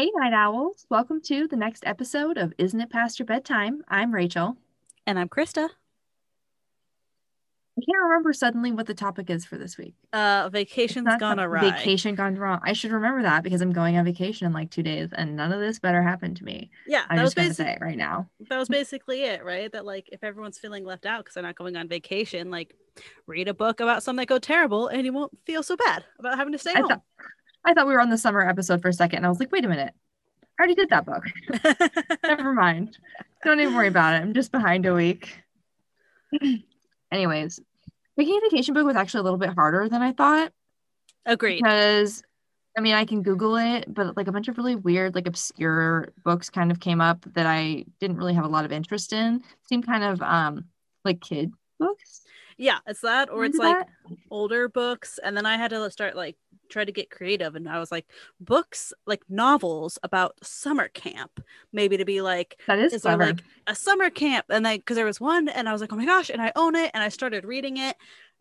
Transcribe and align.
Hey, 0.00 0.10
Night 0.14 0.32
Owls. 0.32 0.86
Welcome 0.88 1.20
to 1.24 1.46
the 1.46 1.56
next 1.56 1.84
episode 1.84 2.38
of 2.38 2.54
Isn't 2.56 2.80
It 2.80 2.88
Past 2.88 3.18
Your 3.18 3.26
Bedtime? 3.26 3.82
I'm 3.86 4.14
Rachel. 4.14 4.56
And 5.06 5.18
I'm 5.18 5.28
Krista. 5.28 5.68
I 7.76 7.82
can't 7.84 8.02
remember 8.04 8.32
suddenly 8.32 8.72
what 8.72 8.86
the 8.86 8.94
topic 8.94 9.28
is 9.28 9.44
for 9.44 9.58
this 9.58 9.76
week. 9.76 9.92
Uh, 10.14 10.48
vacation's 10.50 11.14
gone 11.18 11.38
awry. 11.38 11.72
Vacation 11.72 12.14
gone 12.14 12.36
wrong. 12.36 12.60
I 12.64 12.72
should 12.72 12.92
remember 12.92 13.20
that 13.24 13.42
because 13.42 13.60
I'm 13.60 13.74
going 13.74 13.98
on 13.98 14.06
vacation 14.06 14.46
in 14.46 14.54
like 14.54 14.70
two 14.70 14.82
days, 14.82 15.10
and 15.12 15.36
none 15.36 15.52
of 15.52 15.60
this 15.60 15.78
better 15.78 16.02
happen 16.02 16.34
to 16.36 16.44
me. 16.44 16.70
Yeah, 16.86 17.04
I'm 17.10 17.18
just 17.18 17.36
gonna 17.36 17.52
say 17.52 17.72
it 17.72 17.82
right 17.82 17.98
now. 17.98 18.26
That 18.48 18.58
was 18.58 18.70
basically 18.70 19.24
it, 19.24 19.44
right? 19.44 19.70
That 19.70 19.84
like 19.84 20.08
if 20.12 20.24
everyone's 20.24 20.58
feeling 20.58 20.86
left 20.86 21.04
out 21.04 21.24
because 21.24 21.34
they're 21.34 21.42
not 21.42 21.56
going 21.56 21.76
on 21.76 21.88
vacation, 21.88 22.50
like 22.50 22.74
read 23.26 23.48
a 23.48 23.54
book 23.54 23.80
about 23.80 24.02
something 24.02 24.22
that 24.22 24.28
go 24.28 24.38
terrible, 24.38 24.88
and 24.88 25.04
you 25.04 25.12
won't 25.12 25.36
feel 25.44 25.62
so 25.62 25.76
bad 25.76 26.06
about 26.18 26.38
having 26.38 26.52
to 26.52 26.58
stay 26.58 26.72
I 26.74 26.80
home. 26.80 26.88
Thought, 26.88 27.02
I 27.64 27.74
thought 27.74 27.86
we 27.86 27.92
were 27.92 28.00
on 28.00 28.10
the 28.10 28.18
summer 28.18 28.46
episode 28.46 28.82
for 28.82 28.88
a 28.88 28.92
second, 28.92 29.18
and 29.18 29.26
I 29.26 29.28
was 29.28 29.38
like, 29.38 29.52
wait 29.52 29.64
a 29.64 29.68
minute, 29.68 29.92
I 30.58 30.62
already 30.62 30.74
did 30.74 30.90
that 30.90 31.06
book. 31.06 31.24
Never 32.24 32.52
mind. 32.52 32.98
Don't 33.44 33.60
even 33.60 33.74
worry 33.74 33.88
about 33.88 34.14
it. 34.14 34.18
I'm 34.18 34.34
just 34.34 34.52
behind 34.52 34.86
a 34.86 34.94
week. 34.94 35.42
Anyways, 37.12 37.60
picking 38.16 38.36
a 38.36 38.50
vacation 38.50 38.74
book 38.74 38.86
was 38.86 38.96
actually 38.96 39.20
a 39.20 39.24
little 39.24 39.38
bit 39.38 39.54
harder 39.54 39.88
than 39.88 40.02
I 40.02 40.12
thought. 40.12 40.52
Agreed. 41.26 41.62
Because 41.62 42.22
I 42.76 42.80
mean, 42.80 42.94
I 42.94 43.04
can 43.04 43.22
Google 43.22 43.56
it, 43.56 43.92
but 43.92 44.16
like 44.16 44.28
a 44.28 44.32
bunch 44.32 44.48
of 44.48 44.56
really 44.56 44.76
weird, 44.76 45.14
like 45.14 45.26
obscure 45.26 46.12
books 46.24 46.50
kind 46.50 46.70
of 46.70 46.78
came 46.80 47.00
up 47.00 47.24
that 47.34 47.46
I 47.46 47.84
didn't 47.98 48.16
really 48.16 48.34
have 48.34 48.44
a 48.44 48.48
lot 48.48 48.64
of 48.64 48.72
interest 48.72 49.12
in. 49.12 49.42
Seemed 49.68 49.86
kind 49.86 50.04
of 50.04 50.22
um 50.22 50.64
like 51.04 51.20
kid 51.20 51.52
books. 51.78 52.22
Yeah, 52.56 52.78
it's 52.86 53.00
that, 53.00 53.30
or 53.30 53.44
it's 53.44 53.56
like 53.56 53.78
that? 53.78 53.88
older 54.30 54.68
books, 54.68 55.18
and 55.22 55.36
then 55.36 55.46
I 55.46 55.56
had 55.56 55.70
to 55.70 55.90
start 55.90 56.14
like 56.14 56.36
try 56.70 56.84
to 56.84 56.92
get 56.92 57.10
creative, 57.10 57.54
and 57.54 57.68
I 57.68 57.78
was 57.78 57.92
like, 57.92 58.06
books 58.40 58.92
like 59.06 59.22
novels 59.28 59.98
about 60.02 60.34
summer 60.42 60.88
camp, 60.88 61.40
maybe 61.72 61.96
to 61.96 62.04
be 62.04 62.22
like 62.22 62.60
that 62.66 62.78
is, 62.78 62.92
is 62.92 63.02
there 63.02 63.16
like 63.16 63.42
a 63.66 63.74
summer 63.74 64.10
camp, 64.10 64.46
and 64.48 64.64
then 64.64 64.78
because 64.78 64.96
there 64.96 65.04
was 65.06 65.20
one, 65.20 65.48
and 65.48 65.68
I 65.68 65.72
was 65.72 65.80
like, 65.80 65.92
oh 65.92 65.96
my 65.96 66.06
gosh, 66.06 66.30
and 66.30 66.40
I 66.40 66.52
own 66.56 66.76
it, 66.76 66.90
and 66.94 67.02
I 67.02 67.08
started 67.08 67.44
reading 67.44 67.76
it, 67.76 67.96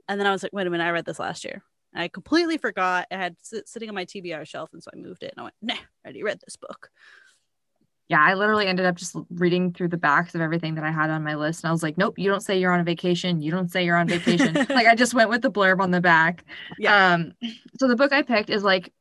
and 0.08 0.20
then 0.20 0.28
I 0.28 0.32
was 0.32 0.44
like, 0.44 0.54
wait 0.54 0.68
a 0.68 0.70
minute, 0.70 0.86
I 0.86 0.92
read 0.92 1.06
this 1.06 1.20
last 1.20 1.44
year. 1.44 1.64
I 1.94 2.08
completely 2.08 2.58
forgot. 2.58 3.08
I 3.12 3.16
had 3.16 3.36
sit- 3.42 3.68
sitting 3.68 3.90
on 3.90 3.96
my 3.96 4.06
TBR 4.06 4.46
shelf, 4.46 4.72
and 4.74 4.84
so 4.84 4.92
I 4.94 4.98
moved 4.98 5.24
it, 5.24 5.34
and 5.36 5.42
I 5.42 5.44
went, 5.44 5.56
nah, 5.62 5.74
I 5.74 6.06
already 6.06 6.24
read 6.24 6.40
this 6.46 6.56
book 6.56 6.90
yeah, 8.10 8.24
I 8.24 8.34
literally 8.34 8.66
ended 8.66 8.88
up 8.88 8.96
just 8.96 9.16
reading 9.30 9.72
through 9.72 9.90
the 9.90 9.98
backs 9.98 10.34
of 10.34 10.42
everything 10.42 10.74
that 10.76 10.84
I 10.84 10.90
had 10.90 11.12
on 11.12 11.24
my 11.24 11.36
list. 11.36 11.64
And 11.64 11.70
I 11.70 11.72
was 11.72 11.84
like, 11.84 11.96
nope, 11.96 12.18
you 12.18 12.28
don't 12.28 12.42
say 12.42 12.60
you're 12.60 12.74
on 12.74 12.80
a 12.80 12.84
vacation. 12.84 13.40
You 13.40 13.52
don't 13.52 13.72
say 13.72 13.86
you're 13.86 13.96
on 13.96 14.08
vacation. 14.08 14.54
like 14.70 14.88
I 14.88 14.96
just 14.96 15.14
went 15.14 15.30
with 15.30 15.44
the 15.44 15.52
blurb 15.52 15.80
on 15.80 15.92
the 15.92 16.02
back. 16.02 16.44
Yeah. 16.80 17.14
Um, 17.14 17.34
so 17.80 17.88
the 17.88 17.96
book 17.96 18.12
I 18.12 18.24
picked 18.24 18.50
is 18.50 18.64
like 18.64 18.92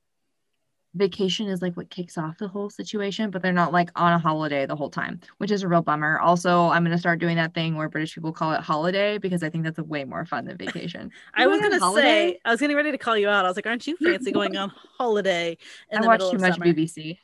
vacation 0.94 1.48
is 1.48 1.62
like 1.62 1.74
what 1.74 1.88
kicks 1.88 2.18
off 2.18 2.36
the 2.36 2.48
whole 2.48 2.68
situation, 2.68 3.30
but 3.30 3.40
they're 3.40 3.50
not 3.50 3.72
like 3.72 3.88
on 3.96 4.12
a 4.12 4.18
holiday 4.18 4.66
the 4.66 4.76
whole 4.76 4.90
time, 4.90 5.20
which 5.38 5.50
is 5.50 5.62
a 5.62 5.68
real 5.68 5.80
bummer. 5.80 6.18
Also, 6.18 6.68
I'm 6.68 6.84
gonna 6.84 6.98
start 6.98 7.18
doing 7.18 7.36
that 7.36 7.54
thing 7.54 7.76
where 7.76 7.88
British 7.88 8.14
people 8.14 8.32
call 8.32 8.52
it 8.52 8.60
holiday 8.60 9.16
because 9.16 9.42
I 9.42 9.48
think 9.48 9.64
that's 9.64 9.78
a 9.78 9.84
way 9.84 10.04
more 10.04 10.26
fun 10.26 10.44
than 10.44 10.58
vacation. 10.58 11.10
I 11.34 11.46
was 11.46 11.62
gonna 11.62 11.78
holiday? 11.78 12.32
say 12.32 12.40
I 12.44 12.50
was 12.50 12.60
getting 12.60 12.76
ready 12.76 12.90
to 12.90 12.98
call 12.98 13.16
you 13.16 13.30
out. 13.30 13.46
I 13.46 13.48
was 13.48 13.56
like, 13.56 13.66
aren't 13.66 13.86
you 13.86 13.96
fancy 13.96 14.32
going 14.32 14.54
on 14.58 14.70
holiday? 14.98 15.56
I 15.90 16.06
watch 16.06 16.20
too 16.20 16.36
much 16.36 16.54
summer? 16.54 16.66
BBC. 16.66 17.18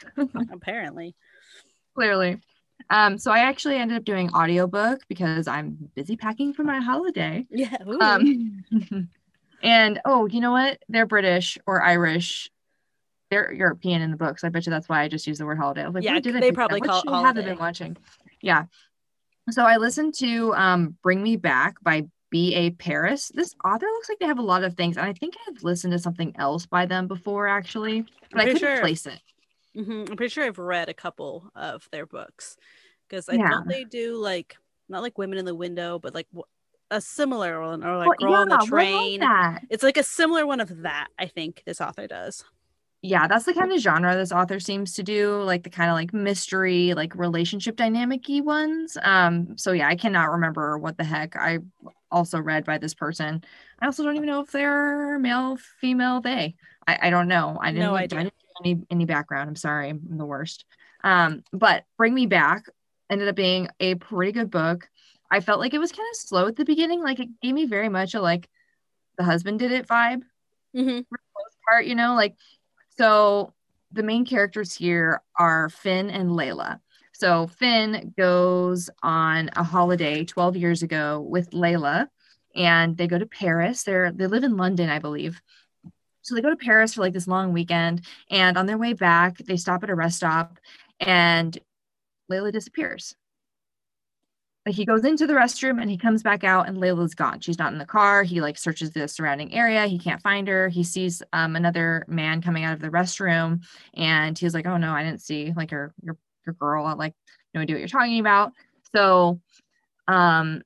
Apparently 0.51 1.15
clearly. 1.95 2.41
Um, 2.91 3.19
so 3.19 3.31
I 3.31 3.41
actually 3.41 3.77
ended 3.77 3.97
up 3.97 4.05
doing 4.05 4.33
audiobook 4.35 5.01
because 5.09 5.49
I'm 5.49 5.91
busy 5.95 6.17
packing 6.17 6.53
for 6.53 6.65
my 6.65 6.81
holiday. 6.81 7.47
Yeah. 7.51 7.77
Um, 8.01 8.65
and 9.63 10.01
oh, 10.05 10.27
you 10.27 10.41
know 10.41 10.53
what? 10.53 10.79
They're 10.89 11.07
British 11.07 11.57
or 11.67 11.83
Irish. 11.83 12.51
They're 13.31 13.53
European 13.53 14.03
in 14.03 14.11
the 14.11 14.17
books. 14.17 14.43
So 14.43 14.49
I 14.49 14.51
bet 14.51 14.67
you 14.67 14.71
that's 14.71 14.89
why 14.89 15.03
I 15.03 15.09
just 15.09 15.27
use 15.27 15.39
the 15.39 15.47
word 15.47 15.59
holiday. 15.59 15.87
Like, 15.87 16.05
yeah, 16.05 16.21
they 16.21 16.53
probably 16.53 16.81
call 16.81 17.01
it 17.01 17.09
holiday. 17.09 17.41
Have 17.41 17.45
been 17.45 17.59
watching? 17.59 17.97
Yeah. 18.43 18.65
So 19.51 19.65
I 19.65 19.77
listened 19.77 20.15
to 20.15 20.55
um, 20.55 20.97
"Bring 21.03 21.23
Me 21.23 21.37
Back" 21.37 21.83
by 21.83 22.07
B.A. 22.31 22.71
Paris. 22.71 23.31
This 23.35 23.55
author 23.65 23.87
looks 23.87 24.09
like 24.09 24.19
they 24.19 24.27
have 24.27 24.39
a 24.39 24.43
lot 24.43 24.65
of 24.65 24.75
things, 24.75 24.97
and 24.97 25.07
I 25.07 25.13
think 25.13 25.35
I've 25.49 25.63
listened 25.63 25.93
to 25.93 25.99
something 25.99 26.35
else 26.39 26.67
by 26.67 26.87
them 26.87 27.07
before, 27.09 27.47
actually, 27.47 28.05
but 28.31 28.41
I 28.41 28.45
couldn't 28.45 28.59
sure. 28.59 28.81
place 28.81 29.07
it. 29.07 29.21
Mm-hmm. 29.77 30.11
I'm 30.11 30.17
pretty 30.17 30.29
sure 30.29 30.45
I've 30.45 30.59
read 30.59 30.89
a 30.89 30.95
couple 30.95 31.51
of 31.55 31.89
their 31.91 32.07
books 32.07 32.57
because 33.09 33.29
I 33.29 33.35
yeah. 33.35 33.51
thought 33.51 33.69
they 33.69 33.85
do 33.85 34.17
like 34.17 34.57
not 34.89 35.03
like 35.03 35.19
Women 35.19 35.39
in 35.39 35.45
the 35.45 35.55
Window, 35.55 35.99
but 35.99 36.15
like 36.15 36.29
a 36.91 37.01
similar 37.01 37.61
one 37.61 37.85
or 37.85 37.97
like 37.97 38.07
well, 38.07 38.17
Girl 38.19 38.31
yeah, 38.33 38.39
on 38.39 38.49
the 38.49 38.67
Train. 38.67 39.23
It's 39.71 39.83
like 39.83 39.97
a 39.97 40.03
similar 40.03 40.47
one 40.47 40.61
of 40.61 40.83
that. 40.83 41.09
I 41.19 41.27
think 41.27 41.63
this 41.67 41.81
author 41.81 42.07
does. 42.07 42.45
Yeah, 43.03 43.27
that's 43.27 43.45
the 43.45 43.53
kind 43.53 43.71
of 43.71 43.81
genre 43.81 44.15
this 44.17 44.33
author 44.33 44.59
seems 44.59 44.95
to 44.95 45.03
do, 45.03 45.43
like 45.43 45.63
the 45.63 45.71
kind 45.71 45.91
of 45.91 45.95
like 45.95 46.15
mystery, 46.15 46.95
like 46.95 47.15
relationship 47.15 47.77
dynamic-y 47.77 48.41
ones. 48.41 48.97
Um, 49.03 49.59
so 49.59 49.73
yeah, 49.73 49.89
I 49.89 49.97
cannot 49.97 50.31
remember 50.31 50.79
what 50.79 50.97
the 50.97 51.05
heck 51.05 51.37
I 51.37 51.59
also 52.11 52.41
read 52.41 52.65
by 52.65 52.79
this 52.79 52.95
person. 52.95 53.45
I 53.81 53.87
also 53.87 54.05
don't 54.05 54.17
even 54.17 54.29
know 54.29 54.41
if 54.41 54.53
they're 54.53 55.19
male, 55.19 55.59
female, 55.81 56.23
they. 56.23 56.55
I, 56.87 57.09
I 57.09 57.11
don't 57.11 57.29
know. 57.29 57.59
I 57.61 57.73
didn't, 57.73 57.85
no 57.85 57.95
idea. 57.95 58.21
I 58.21 58.23
didn't 58.23 58.35
any 58.63 58.83
any 58.91 59.05
background. 59.05 59.49
I'm 59.49 59.57
sorry, 59.57 59.89
I'm 59.91 60.01
the 60.19 60.27
worst. 60.27 60.65
Um, 61.03 61.43
but 61.53 61.85
Bring 61.97 62.15
Me 62.15 62.27
Back 62.27 62.67
ended 63.11 63.29
up 63.29 63.37
being 63.37 63.69
a 63.81 63.95
pretty 63.97 64.33
good 64.33 64.51
book. 64.51 64.89
I 65.31 65.41
felt 65.41 65.61
like 65.61 65.75
it 65.75 65.79
was 65.79 65.93
kind 65.93 66.09
of 66.13 66.17
slow 66.17 66.47
at 66.47 66.57
the 66.57 66.65
beginning. 66.65 67.03
Like 67.03 67.21
it 67.21 67.29
gave 67.41 67.55
me 67.55 67.67
very 67.67 67.89
much 67.89 68.15
a 68.15 68.21
like 68.21 68.49
the 69.19 69.25
husband 69.25 69.59
did 69.59 69.73
it 69.73 69.87
vibe. 69.87 70.23
Mm-hmm. 70.77 70.99
For 70.99 71.19
the 71.19 71.43
most 71.43 71.57
part, 71.69 71.87
you 71.87 71.95
know, 71.95 72.15
like 72.15 72.37
so 72.97 73.53
the 73.93 74.03
main 74.03 74.25
characters 74.25 74.75
here 74.75 75.23
are 75.39 75.69
Finn 75.69 76.11
and 76.11 76.31
Layla. 76.31 76.81
So 77.13 77.47
Finn 77.47 78.13
goes 78.19 78.91
on 79.03 79.51
a 79.55 79.63
holiday 79.63 80.25
12 80.25 80.57
years 80.57 80.83
ago 80.83 81.21
with 81.21 81.51
Layla 81.51 82.09
and 82.57 82.97
they 82.97 83.07
go 83.07 83.19
to 83.19 83.27
Paris. 83.27 83.85
They're 83.85 84.11
they 84.13 84.27
live 84.27 84.45
in 84.45 84.57
London, 84.57 84.89
I 84.89 84.99
believe. 84.99 85.41
So 86.25 86.35
they 86.35 86.41
go 86.41 86.51
to 86.51 86.57
Paris 86.57 86.95
for 86.95 87.03
like 87.03 87.13
this 87.13 87.29
long 87.29 87.53
weekend. 87.53 88.03
And 88.31 88.57
on 88.57 88.67
their 88.67 88.79
way 88.79 88.95
back, 88.95 89.39
they 89.39 89.57
stop 89.57 89.85
at 89.85 89.91
a 89.91 89.95
rest 89.95 90.17
stop 90.17 90.59
and 90.99 91.57
Layla 92.33 92.51
disappears. 92.51 93.15
Like 94.65 94.75
he 94.75 94.87
goes 94.87 95.05
into 95.05 95.27
the 95.27 95.35
restroom 95.35 95.81
and 95.81 95.91
he 95.91 95.99
comes 95.99 96.23
back 96.23 96.43
out 96.43 96.67
and 96.67 96.79
Layla's 96.79 97.15
gone. 97.15 97.41
She's 97.41 97.59
not 97.59 97.73
in 97.73 97.79
the 97.79 97.85
car. 97.85 98.23
He 98.23 98.41
like 98.41 98.57
searches 98.57 98.93
the 98.93 99.07
surrounding 99.07 99.53
area. 99.53 99.87
He 99.87 99.99
can't 99.99 100.23
find 100.23 100.49
her. 100.49 100.71
He 100.71 100.83
sees 100.83 101.23
um, 101.35 101.55
another 101.55 102.07
man 102.09 102.41
coming 102.41 102.65
out 102.65 102.73
of 102.73 102.81
the 102.81 102.89
restroom 102.89 103.63
and 103.93 104.39
he's 104.39 104.55
like, 104.55 104.67
"Oh 104.67 104.79
no, 104.79 104.93
I 104.93 105.03
didn't 105.05 105.21
see 105.21 105.53
like 105.55 105.71
your 105.71 105.93
your 106.03 106.17
your 106.47 106.55
girl. 106.55 106.87
I 106.87 106.95
like 106.95 107.13
no 107.53 107.61
idea 107.61 107.77
what 107.77 107.81
you're 107.81 107.89
talking 107.89 108.21
about." 108.21 108.53
So 108.97 109.39
um 110.09 110.63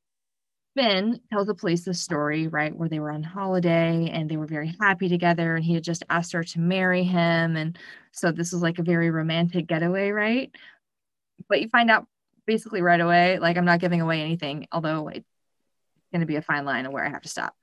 Finn 0.76 1.20
tells 1.30 1.46
the 1.48 1.54
police 1.54 1.84
the 1.84 1.94
story, 1.94 2.46
right, 2.46 2.74
where 2.74 2.88
they 2.88 3.00
were 3.00 3.10
on 3.10 3.22
holiday 3.22 4.10
and 4.12 4.30
they 4.30 4.36
were 4.36 4.46
very 4.46 4.74
happy 4.80 5.08
together, 5.08 5.56
and 5.56 5.64
he 5.64 5.74
had 5.74 5.82
just 5.82 6.04
asked 6.08 6.32
her 6.32 6.44
to 6.44 6.60
marry 6.60 7.02
him. 7.02 7.56
And 7.56 7.76
so 8.12 8.30
this 8.30 8.52
was 8.52 8.62
like 8.62 8.78
a 8.78 8.84
very 8.84 9.10
romantic 9.10 9.66
getaway, 9.66 10.10
right? 10.10 10.50
But 11.48 11.60
you 11.60 11.68
find 11.68 11.90
out 11.90 12.06
basically 12.46 12.80
right 12.80 13.00
away, 13.00 13.38
like 13.38 13.56
I'm 13.56 13.64
not 13.64 13.80
giving 13.80 14.00
away 14.00 14.20
anything, 14.20 14.68
although 14.70 15.08
it's 15.08 15.26
going 16.12 16.20
to 16.20 16.26
be 16.26 16.36
a 16.36 16.42
fine 16.42 16.64
line 16.64 16.86
of 16.86 16.92
where 16.92 17.04
I 17.04 17.10
have 17.10 17.22
to 17.22 17.28
stop. 17.28 17.54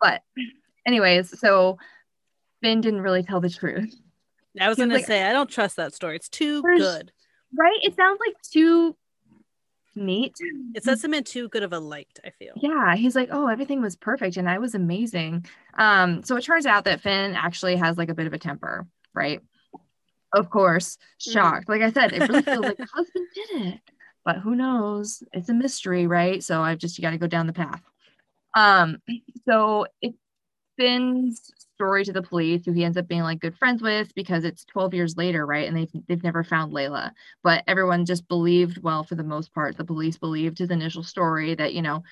But, 0.00 0.22
anyways, 0.86 1.38
so 1.38 1.78
Finn 2.62 2.80
didn't 2.80 3.02
really 3.02 3.22
tell 3.22 3.40
the 3.40 3.50
truth. 3.50 3.94
I 4.60 4.68
was 4.68 4.78
going 4.78 4.90
like, 4.90 5.02
to 5.02 5.06
say, 5.06 5.22
I 5.22 5.32
don't 5.32 5.50
trust 5.50 5.76
that 5.76 5.94
story. 5.94 6.16
It's 6.16 6.28
too 6.28 6.62
good. 6.62 7.12
Right? 7.56 7.78
It 7.82 7.94
sounds 7.94 8.20
like 8.26 8.36
too 8.50 8.96
neat. 9.96 10.36
It 10.74 10.84
sets 10.84 11.04
him 11.04 11.14
in 11.14 11.24
too 11.24 11.48
good 11.48 11.62
of 11.62 11.72
a 11.72 11.78
light, 11.78 12.18
I 12.24 12.30
feel. 12.30 12.52
Yeah. 12.56 12.94
He's 12.96 13.14
like, 13.16 13.28
oh, 13.32 13.48
everything 13.48 13.80
was 13.80 13.96
perfect 13.96 14.36
and 14.36 14.48
I 14.48 14.58
was 14.58 14.74
amazing. 14.74 15.46
Um, 15.78 16.22
so 16.22 16.36
it 16.36 16.42
turns 16.42 16.66
out 16.66 16.84
that 16.84 17.00
Finn 17.00 17.34
actually 17.34 17.76
has 17.76 17.96
like 17.96 18.08
a 18.08 18.14
bit 18.14 18.26
of 18.26 18.32
a 18.32 18.38
temper, 18.38 18.86
right? 19.14 19.40
Of 20.32 20.50
course, 20.50 20.96
mm. 21.20 21.32
shocked. 21.32 21.66
Mm. 21.66 21.70
Like 21.70 21.82
I 21.82 21.92
said, 21.92 22.12
it 22.12 22.28
really 22.28 22.42
feels 22.42 22.64
like 22.64 22.76
the 22.78 22.88
husband 22.92 23.26
did 23.34 23.62
it. 23.66 23.80
But 24.24 24.38
who 24.38 24.54
knows? 24.54 25.22
It's 25.32 25.50
a 25.50 25.54
mystery, 25.54 26.06
right? 26.06 26.42
So 26.42 26.62
I've 26.62 26.78
just 26.78 26.98
you 26.98 27.02
got 27.02 27.10
to 27.10 27.18
go 27.18 27.26
down 27.26 27.46
the 27.46 27.52
path. 27.52 27.82
Um, 28.56 28.98
so 29.46 29.86
it 30.00 30.14
Finn's 30.76 31.52
story 31.74 32.04
to 32.04 32.12
the 32.12 32.22
police, 32.22 32.64
who 32.64 32.72
he 32.72 32.84
ends 32.84 32.96
up 32.96 33.08
being 33.08 33.22
like 33.22 33.40
good 33.40 33.56
friends 33.56 33.82
with 33.82 34.14
because 34.14 34.44
it's 34.44 34.64
12 34.64 34.94
years 34.94 35.16
later, 35.16 35.44
right? 35.46 35.66
And 35.68 35.76
they've 35.76 35.90
they've 36.08 36.22
never 36.22 36.44
found 36.44 36.72
Layla. 36.72 37.10
But 37.42 37.64
everyone 37.66 38.06
just 38.06 38.26
believed, 38.28 38.82
well, 38.82 39.04
for 39.04 39.14
the 39.14 39.24
most 39.24 39.52
part, 39.54 39.76
the 39.76 39.84
police 39.84 40.16
believed 40.16 40.58
his 40.58 40.70
initial 40.70 41.02
story 41.02 41.54
that, 41.54 41.74
you 41.74 41.82
know, 41.82 42.02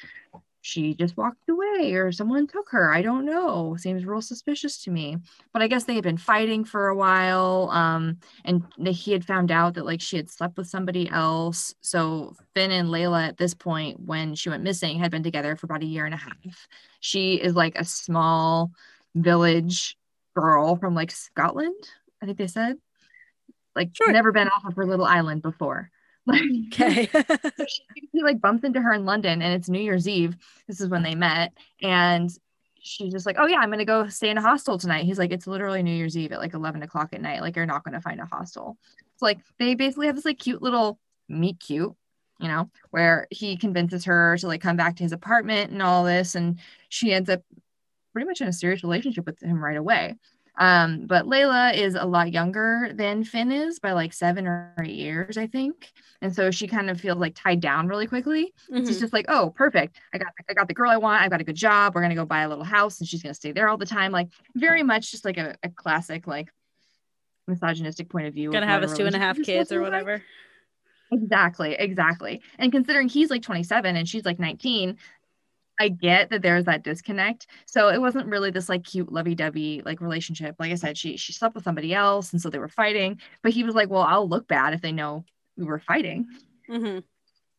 she 0.62 0.94
just 0.94 1.16
walked 1.16 1.48
away 1.48 1.92
or 1.94 2.12
someone 2.12 2.46
took 2.46 2.70
her. 2.70 2.94
I 2.94 3.02
don't 3.02 3.24
know. 3.24 3.76
Seems 3.76 4.04
real 4.04 4.22
suspicious 4.22 4.82
to 4.84 4.90
me. 4.90 5.18
But 5.52 5.60
I 5.60 5.66
guess 5.66 5.84
they 5.84 5.96
had 5.96 6.04
been 6.04 6.16
fighting 6.16 6.64
for 6.64 6.88
a 6.88 6.94
while. 6.94 7.68
Um, 7.72 8.18
and 8.44 8.64
he 8.86 9.12
had 9.12 9.24
found 9.24 9.50
out 9.50 9.74
that 9.74 9.84
like 9.84 10.00
she 10.00 10.16
had 10.16 10.30
slept 10.30 10.56
with 10.56 10.68
somebody 10.68 11.10
else. 11.10 11.74
So 11.80 12.36
Finn 12.54 12.70
and 12.70 12.88
Layla 12.88 13.26
at 13.28 13.38
this 13.38 13.54
point, 13.54 13.98
when 14.00 14.36
she 14.36 14.50
went 14.50 14.62
missing, 14.62 14.98
had 14.98 15.10
been 15.10 15.24
together 15.24 15.56
for 15.56 15.66
about 15.66 15.82
a 15.82 15.86
year 15.86 16.04
and 16.04 16.14
a 16.14 16.18
half. 16.18 16.68
She 17.00 17.34
is 17.34 17.56
like 17.56 17.74
a 17.76 17.84
small 17.84 18.70
village 19.14 19.96
girl 20.34 20.76
from 20.76 20.94
like 20.94 21.10
Scotland, 21.10 21.74
I 22.22 22.26
think 22.26 22.38
they 22.38 22.46
said. 22.46 22.76
like 23.76 23.90
sure. 23.94 24.12
never 24.12 24.32
been 24.32 24.48
off 24.48 24.64
of 24.64 24.76
her 24.76 24.86
little 24.86 25.06
island 25.06 25.42
before. 25.42 25.90
Like, 26.24 26.42
okay. 26.72 27.06
so 27.12 27.66
she, 27.66 27.82
he 28.12 28.22
like 28.22 28.40
bumps 28.40 28.62
into 28.62 28.80
her 28.80 28.92
in 28.92 29.04
London 29.04 29.42
and 29.42 29.54
it's 29.54 29.68
New 29.68 29.80
Year's 29.80 30.06
Eve. 30.06 30.36
This 30.68 30.80
is 30.80 30.88
when 30.88 31.02
they 31.02 31.16
met. 31.16 31.52
And 31.82 32.30
she's 32.78 33.12
just 33.12 33.26
like, 33.26 33.34
Oh 33.40 33.46
yeah, 33.48 33.58
I'm 33.58 33.72
gonna 33.72 33.84
go 33.84 34.06
stay 34.06 34.30
in 34.30 34.38
a 34.38 34.40
hostel 34.40 34.78
tonight. 34.78 35.04
He's 35.04 35.18
like, 35.18 35.32
It's 35.32 35.48
literally 35.48 35.82
New 35.82 35.90
Year's 35.90 36.16
Eve 36.16 36.30
at 36.30 36.38
like 36.38 36.54
11 36.54 36.80
o'clock 36.84 37.08
at 37.12 37.20
night. 37.20 37.40
Like, 37.40 37.56
you're 37.56 37.66
not 37.66 37.82
gonna 37.82 38.00
find 38.00 38.20
a 38.20 38.26
hostel. 38.26 38.78
So 39.16 39.26
like 39.26 39.40
they 39.58 39.74
basically 39.74 40.06
have 40.06 40.14
this 40.14 40.24
like 40.24 40.38
cute 40.38 40.62
little 40.62 41.00
meet 41.28 41.58
cute, 41.58 41.92
you 42.38 42.46
know, 42.46 42.70
where 42.90 43.26
he 43.30 43.56
convinces 43.56 44.04
her 44.04 44.36
to 44.38 44.46
like 44.46 44.60
come 44.60 44.76
back 44.76 44.94
to 44.96 45.02
his 45.02 45.12
apartment 45.12 45.72
and 45.72 45.82
all 45.82 46.04
this, 46.04 46.36
and 46.36 46.60
she 46.88 47.12
ends 47.12 47.30
up 47.30 47.42
pretty 48.12 48.26
much 48.26 48.40
in 48.40 48.48
a 48.48 48.52
serious 48.52 48.82
relationship 48.82 49.26
with 49.26 49.40
him 49.42 49.62
right 49.62 49.76
away. 49.76 50.16
Um, 50.58 51.06
but 51.06 51.24
Layla 51.24 51.74
is 51.74 51.94
a 51.94 52.04
lot 52.04 52.30
younger 52.30 52.90
than 52.94 53.24
Finn 53.24 53.50
is 53.50 53.78
by 53.78 53.92
like 53.92 54.12
seven 54.12 54.46
or 54.46 54.74
eight 54.82 54.94
years, 54.94 55.38
I 55.38 55.46
think. 55.46 55.90
And 56.20 56.34
so 56.34 56.50
she 56.50 56.68
kind 56.68 56.90
of 56.90 57.00
feels 57.00 57.18
like 57.18 57.34
tied 57.34 57.60
down 57.60 57.88
really 57.88 58.06
quickly. 58.06 58.52
Mm-hmm. 58.70 58.86
She's 58.86 59.00
just 59.00 59.14
like, 59.14 59.24
oh, 59.28 59.50
perfect. 59.50 59.98
I 60.12 60.18
got 60.18 60.28
I 60.48 60.52
got 60.52 60.68
the 60.68 60.74
girl 60.74 60.90
I 60.90 60.98
want. 60.98 61.22
I've 61.22 61.30
got 61.30 61.40
a 61.40 61.44
good 61.44 61.56
job. 61.56 61.94
We're 61.94 62.02
gonna 62.02 62.14
go 62.14 62.26
buy 62.26 62.42
a 62.42 62.48
little 62.48 62.64
house 62.64 63.00
and 63.00 63.08
she's 63.08 63.22
gonna 63.22 63.34
stay 63.34 63.52
there 63.52 63.68
all 63.68 63.78
the 63.78 63.86
time. 63.86 64.12
Like 64.12 64.28
very 64.54 64.82
much 64.82 65.10
just 65.10 65.24
like 65.24 65.38
a, 65.38 65.56
a 65.62 65.70
classic 65.70 66.26
like 66.26 66.52
misogynistic 67.48 68.10
point 68.10 68.26
of 68.26 68.34
view. 68.34 68.52
Gonna 68.52 68.66
have 68.66 68.82
us 68.82 68.96
two 68.96 69.06
and 69.06 69.16
a 69.16 69.18
half 69.18 69.40
kids 69.42 69.72
or 69.72 69.80
whatever. 69.80 70.12
Like. 70.14 70.22
Exactly, 71.12 71.74
exactly. 71.74 72.40
And 72.58 72.72
considering 72.72 73.08
he's 73.08 73.30
like 73.30 73.42
27 73.42 73.96
and 73.96 74.08
she's 74.08 74.24
like 74.24 74.38
19, 74.38 74.96
I 75.80 75.88
get 75.88 76.30
that 76.30 76.42
there's 76.42 76.64
that 76.64 76.84
disconnect. 76.84 77.46
So 77.66 77.88
it 77.88 78.00
wasn't 78.00 78.28
really 78.28 78.50
this 78.50 78.68
like 78.68 78.84
cute 78.84 79.12
lovey-dovey 79.12 79.82
like 79.84 80.00
relationship. 80.00 80.56
Like 80.58 80.72
I 80.72 80.76
said, 80.76 80.96
she 80.96 81.16
she 81.16 81.32
slept 81.32 81.54
with 81.54 81.64
somebody 81.64 81.94
else, 81.94 82.32
and 82.32 82.40
so 82.40 82.50
they 82.50 82.58
were 82.58 82.68
fighting. 82.68 83.20
But 83.42 83.52
he 83.52 83.64
was 83.64 83.74
like, 83.74 83.90
"Well, 83.90 84.02
I'll 84.02 84.28
look 84.28 84.46
bad 84.46 84.74
if 84.74 84.80
they 84.80 84.92
know 84.92 85.24
we 85.56 85.64
were 85.64 85.80
fighting." 85.80 86.26
Mm-hmm. 86.70 87.00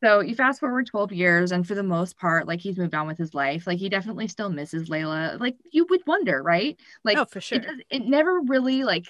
So 0.04 0.20
you 0.20 0.36
fast 0.36 0.60
forward 0.60 0.88
12 0.88 1.14
years, 1.14 1.52
and 1.52 1.66
for 1.66 1.76
the 1.76 1.84
most 1.84 2.18
part, 2.18 2.48
like 2.48 2.60
he's 2.60 2.78
moved 2.78 2.94
on 2.94 3.08
with 3.08 3.18
his 3.18 3.34
life. 3.34 3.66
Like 3.66 3.80
he 3.80 3.90
definitely 3.90 4.28
still 4.28 4.50
misses 4.50 4.90
Layla. 4.90 5.40
Like 5.40 5.56
you 5.72 5.86
would 5.90 6.02
wonder, 6.06 6.44
right? 6.44 6.78
Like, 7.04 7.18
oh, 7.18 7.26
for 7.26 7.40
sure. 7.40 7.60
It, 7.60 7.86
it 7.90 8.06
never 8.06 8.42
really 8.42 8.84
like 8.84 9.06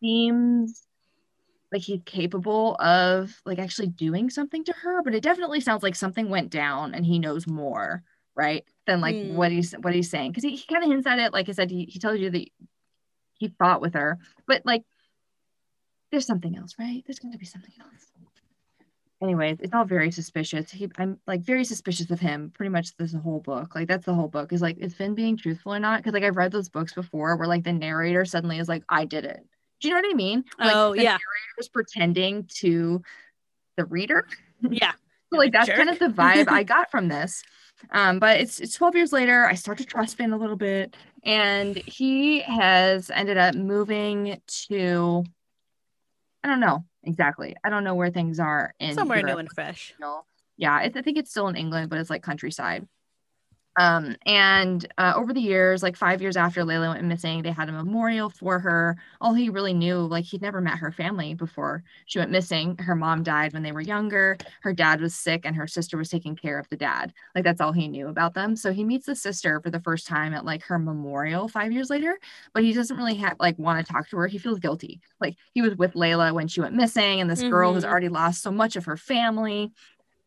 seems 0.00 0.82
like 1.72 1.82
he's 1.82 2.00
capable 2.04 2.76
of 2.76 3.40
like 3.46 3.58
actually 3.58 3.88
doing 3.88 4.28
something 4.28 4.62
to 4.62 4.72
her 4.72 5.02
but 5.02 5.14
it 5.14 5.22
definitely 5.22 5.60
sounds 5.60 5.82
like 5.82 5.96
something 5.96 6.28
went 6.28 6.50
down 6.50 6.94
and 6.94 7.06
he 7.06 7.18
knows 7.18 7.46
more 7.46 8.02
right 8.34 8.64
than 8.86 9.00
like 9.00 9.14
mm. 9.14 9.34
what 9.34 9.50
he's 9.50 9.72
what 9.72 9.94
he's 9.94 10.10
saying. 10.10 10.30
Because 10.30 10.44
he, 10.44 10.56
he 10.56 10.66
kind 10.66 10.84
of 10.84 10.90
hints 10.90 11.06
at 11.06 11.18
it 11.18 11.32
like 11.32 11.48
i 11.48 11.52
said 11.52 11.70
he, 11.70 11.84
he 11.84 11.98
tells 11.98 12.20
you 12.20 12.30
that 12.30 12.46
he 13.38 13.48
fought 13.58 13.80
with 13.80 13.94
her 13.94 14.18
but 14.46 14.62
like 14.64 14.84
there's 16.10 16.26
something 16.26 16.56
else 16.56 16.74
right? 16.78 17.02
There's 17.06 17.18
going 17.18 17.32
to 17.32 17.38
be 17.38 17.46
something 17.46 17.72
else. 17.80 18.06
Anyways 19.22 19.58
it's 19.60 19.72
all 19.72 19.84
very 19.84 20.10
suspicious. 20.10 20.70
He, 20.70 20.90
i'm 20.98 21.18
like 21.26 21.40
very 21.42 21.64
suspicious 21.64 22.10
of 22.10 22.20
him 22.20 22.50
pretty 22.54 22.70
much 22.70 22.94
this 22.96 23.14
whole 23.14 23.40
book. 23.40 23.74
Like 23.74 23.88
that's 23.88 24.04
the 24.04 24.14
whole 24.14 24.28
book 24.28 24.52
is 24.52 24.60
like 24.60 24.78
is 24.78 24.94
finn 24.94 25.14
being 25.14 25.36
truthful 25.36 25.74
or 25.74 25.80
not? 25.80 26.00
Because 26.00 26.12
like 26.12 26.24
i've 26.24 26.36
read 26.36 26.52
those 26.52 26.68
books 26.68 26.92
before 26.92 27.36
where 27.36 27.48
like 27.48 27.64
the 27.64 27.72
narrator 27.72 28.24
suddenly 28.24 28.58
is 28.58 28.68
like 28.68 28.82
i 28.88 29.04
did 29.04 29.24
it 29.24 29.46
do 29.82 29.88
you 29.88 29.94
know 29.94 30.00
what 30.00 30.10
I 30.10 30.14
mean? 30.14 30.44
Like, 30.58 30.74
oh, 30.74 30.92
yeah. 30.94 31.18
Was 31.58 31.68
pretending 31.68 32.48
to 32.60 33.02
the 33.76 33.84
reader. 33.84 34.26
Yeah. 34.62 34.92
so, 35.32 35.38
like 35.38 35.52
that's 35.52 35.66
Jerk. 35.66 35.76
kind 35.76 35.90
of 35.90 35.98
the 35.98 36.06
vibe 36.06 36.48
I 36.48 36.62
got 36.74 36.90
from 36.90 37.08
this. 37.08 37.42
Um, 37.90 38.20
but 38.20 38.40
it's 38.40 38.60
it's 38.60 38.74
12 38.74 38.94
years 38.94 39.12
later. 39.12 39.44
I 39.44 39.54
start 39.54 39.78
to 39.78 39.84
trust 39.84 40.16
Finn 40.16 40.32
a 40.32 40.36
little 40.36 40.56
bit, 40.56 40.96
and 41.24 41.76
he 41.76 42.40
has 42.40 43.10
ended 43.10 43.36
up 43.36 43.56
moving 43.56 44.40
to. 44.68 45.24
I 46.44 46.48
don't 46.48 46.60
know 46.60 46.84
exactly. 47.02 47.56
I 47.64 47.70
don't 47.70 47.84
know 47.84 47.96
where 47.96 48.10
things 48.10 48.38
are 48.38 48.74
in 48.78 48.94
somewhere 48.94 49.18
Europe. 49.18 49.34
new 49.34 49.38
and 49.40 49.50
fresh. 49.50 49.94
Yeah, 50.56 50.74
I 50.74 50.90
think 50.90 51.18
it's 51.18 51.30
still 51.30 51.48
in 51.48 51.56
England, 51.56 51.90
but 51.90 51.98
it's 51.98 52.10
like 52.10 52.22
countryside. 52.22 52.86
Um, 53.76 54.16
and 54.26 54.86
uh, 54.98 55.14
over 55.16 55.32
the 55.32 55.40
years, 55.40 55.82
like 55.82 55.96
five 55.96 56.20
years 56.20 56.36
after 56.36 56.62
Layla 56.62 56.92
went 56.92 57.04
missing, 57.04 57.42
they 57.42 57.50
had 57.50 57.68
a 57.68 57.72
memorial 57.72 58.28
for 58.28 58.58
her. 58.58 58.98
All 59.20 59.32
he 59.32 59.48
really 59.48 59.72
knew, 59.72 59.96
like 59.96 60.24
he'd 60.24 60.42
never 60.42 60.60
met 60.60 60.78
her 60.78 60.92
family 60.92 61.34
before 61.34 61.82
she 62.06 62.18
went 62.18 62.30
missing. 62.30 62.76
Her 62.78 62.94
mom 62.94 63.22
died 63.22 63.54
when 63.54 63.62
they 63.62 63.72
were 63.72 63.80
younger. 63.80 64.36
Her 64.60 64.74
dad 64.74 65.00
was 65.00 65.14
sick, 65.14 65.46
and 65.46 65.56
her 65.56 65.66
sister 65.66 65.96
was 65.96 66.10
taking 66.10 66.36
care 66.36 66.58
of 66.58 66.68
the 66.68 66.76
dad. 66.76 67.14
Like 67.34 67.44
that's 67.44 67.60
all 67.60 67.72
he 67.72 67.88
knew 67.88 68.08
about 68.08 68.34
them. 68.34 68.56
So 68.56 68.72
he 68.72 68.84
meets 68.84 69.06
the 69.06 69.16
sister 69.16 69.60
for 69.60 69.70
the 69.70 69.80
first 69.80 70.06
time 70.06 70.34
at 70.34 70.44
like 70.44 70.62
her 70.64 70.78
memorial 70.78 71.48
five 71.48 71.72
years 71.72 71.88
later, 71.88 72.18
but 72.52 72.62
he 72.62 72.74
doesn't 72.74 72.96
really 72.96 73.14
have 73.16 73.36
like 73.40 73.58
want 73.58 73.84
to 73.84 73.90
talk 73.90 74.08
to 74.10 74.18
her. 74.18 74.26
He 74.26 74.38
feels 74.38 74.58
guilty. 74.58 75.00
Like 75.18 75.36
he 75.54 75.62
was 75.62 75.76
with 75.76 75.94
Layla 75.94 76.34
when 76.34 76.48
she 76.48 76.60
went 76.60 76.74
missing, 76.74 77.20
and 77.22 77.30
this 77.30 77.40
mm-hmm. 77.40 77.50
girl 77.50 77.74
has 77.74 77.84
already 77.84 78.08
lost 78.10 78.42
so 78.42 78.50
much 78.50 78.76
of 78.76 78.84
her 78.84 78.98
family 78.98 79.72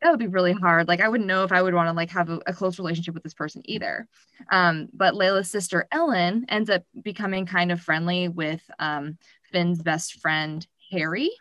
that 0.05 0.11
would 0.11 0.19
be 0.19 0.27
really 0.27 0.53
hard. 0.53 0.87
Like 0.87 1.01
I 1.01 1.09
wouldn't 1.09 1.27
know 1.27 1.43
if 1.43 1.51
I 1.51 1.63
would 1.63 1.73
want 1.73 1.87
to 1.87 1.93
like 1.93 2.11
have 2.11 2.29
a, 2.29 2.39
a, 2.45 2.53
close 2.53 2.77
relationship 2.77 3.15
with 3.15 3.23
this 3.23 3.33
person 3.33 3.63
either. 3.65 4.07
Um, 4.51 4.87
but 4.93 5.15
Layla's 5.15 5.49
sister 5.49 5.87
Ellen 5.91 6.45
ends 6.47 6.69
up 6.69 6.83
becoming 7.01 7.47
kind 7.47 7.71
of 7.71 7.81
friendly 7.81 8.27
with 8.27 8.61
um, 8.77 9.17
Finn's 9.51 9.81
best 9.81 10.19
friend 10.19 10.65
Harry, 10.91 11.31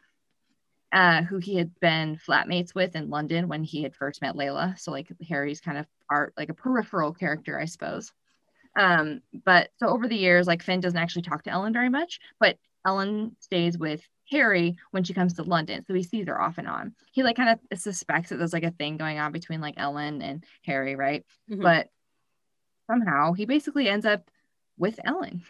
uh, 0.93 1.25
who 1.25 1.37
he 1.37 1.56
had 1.56 1.78
been 1.78 2.16
flatmates 2.16 2.75
with 2.75 2.96
in 2.96 3.11
London 3.11 3.49
when 3.49 3.64
he 3.64 3.82
had 3.82 3.94
first 3.94 4.22
met 4.22 4.34
Layla. 4.34 4.78
So 4.78 4.90
like 4.93 5.08
Harry's 5.28 5.60
kind 5.60 5.76
of 5.76 5.84
part 6.08 6.32
like 6.38 6.49
a 6.49 6.55
peripheral 6.55 7.12
character, 7.12 7.60
I 7.60 7.67
suppose. 7.67 8.14
Um, 8.78 9.20
but 9.44 9.72
so 9.76 9.88
over 9.88 10.08
the 10.08 10.17
years, 10.17 10.46
like 10.46 10.62
Finn 10.62 10.81
doesn't 10.81 10.99
actually 10.99 11.22
talk 11.22 11.43
to 11.43 11.50
Ellen 11.50 11.75
very 11.75 11.90
much, 11.90 12.19
but 12.40 12.56
Ellen 12.87 13.37
stays 13.40 13.76
with 13.76 14.00
Harry 14.34 14.76
when 14.90 15.04
she 15.04 15.14
comes 15.14 15.34
to 15.34 15.42
London. 15.42 15.84
So 15.86 15.94
he 15.94 16.02
sees 16.02 16.26
her 16.26 16.40
off 16.40 16.58
and 16.58 16.69
on. 16.69 16.94
He 17.12 17.22
like 17.22 17.36
kind 17.36 17.58
of 17.72 17.78
suspects 17.78 18.31
that 18.31 18.36
there's 18.36 18.52
like 18.52 18.64
a 18.64 18.70
thing 18.72 18.96
going 18.96 19.19
on 19.19 19.32
between 19.32 19.60
like 19.60 19.75
Ellen 19.76 20.20
and 20.22 20.44
Harry, 20.64 20.96
right? 20.96 21.25
Mm-hmm. 21.50 21.62
But 21.62 21.88
somehow 22.90 23.32
he 23.32 23.46
basically 23.46 23.88
ends 23.88 24.04
up 24.06 24.31
with 24.76 24.98
Ellen. 25.04 25.42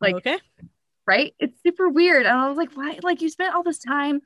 Like, 0.00 0.16
okay. 0.16 0.38
Right? 1.06 1.34
It's 1.38 1.62
super 1.62 1.88
weird. 1.88 2.26
And 2.26 2.36
I 2.36 2.48
was 2.48 2.56
like, 2.56 2.72
why? 2.74 2.98
Like, 3.02 3.22
you 3.22 3.28
spent 3.28 3.54
all 3.54 3.62
this 3.62 3.78
time 3.78 4.20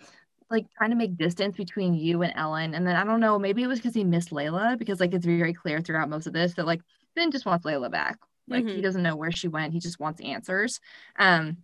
like 0.51 0.67
trying 0.77 0.91
to 0.91 0.97
make 0.97 1.17
distance 1.17 1.57
between 1.57 1.95
you 1.95 2.23
and 2.23 2.33
Ellen. 2.37 2.75
And 2.75 2.87
then 2.87 2.97
I 2.97 3.05
don't 3.05 3.21
know, 3.21 3.39
maybe 3.39 3.63
it 3.63 3.67
was 3.67 3.79
because 3.79 3.95
he 3.95 4.05
missed 4.05 4.31
Layla 4.31 4.79
because 4.79 5.01
like 5.01 5.13
it's 5.13 5.27
very 5.27 5.53
clear 5.53 5.81
throughout 5.81 6.09
most 6.09 6.27
of 6.27 6.33
this 6.33 6.55
that 6.55 6.67
like 6.67 6.81
Finn 7.15 7.31
just 7.31 7.47
wants 7.47 7.67
Layla 7.67 7.91
back. 7.91 8.19
Like 8.49 8.65
mm-hmm. 8.65 8.77
he 8.77 8.81
doesn't 8.81 9.03
know 9.03 9.17
where 9.17 9.33
she 9.33 9.49
went. 9.49 9.73
He 9.73 9.81
just 9.81 9.99
wants 9.99 10.21
answers. 10.21 10.81
Um, 11.19 11.59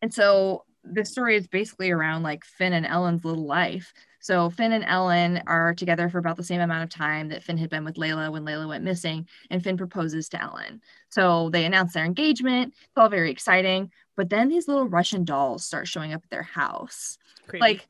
and 0.00 0.14
so 0.14 0.64
the 0.84 1.04
story 1.04 1.36
is 1.36 1.46
basically 1.46 1.90
around 1.90 2.22
like 2.22 2.44
Finn 2.44 2.72
and 2.72 2.86
Ellen's 2.86 3.24
little 3.24 3.46
life. 3.46 3.92
So 4.20 4.48
Finn 4.50 4.72
and 4.72 4.84
Ellen 4.84 5.42
are 5.46 5.74
together 5.74 6.08
for 6.08 6.18
about 6.18 6.36
the 6.36 6.44
same 6.44 6.60
amount 6.60 6.84
of 6.84 6.90
time 6.90 7.28
that 7.28 7.42
Finn 7.42 7.58
had 7.58 7.70
been 7.70 7.84
with 7.84 7.96
Layla 7.96 8.32
when 8.32 8.44
Layla 8.44 8.68
went 8.68 8.84
missing, 8.84 9.28
and 9.50 9.62
Finn 9.62 9.76
proposes 9.76 10.28
to 10.30 10.42
Ellen. 10.42 10.80
So 11.10 11.50
they 11.50 11.64
announce 11.64 11.92
their 11.92 12.04
engagement. 12.04 12.74
It's 12.74 12.96
all 12.96 13.08
very 13.08 13.30
exciting. 13.30 13.90
But 14.16 14.30
then 14.30 14.48
these 14.48 14.68
little 14.68 14.88
Russian 14.88 15.24
dolls 15.24 15.64
start 15.64 15.88
showing 15.88 16.12
up 16.14 16.22
at 16.24 16.30
their 16.30 16.42
house. 16.42 17.18
Creepy. 17.48 17.60
Like, 17.60 17.86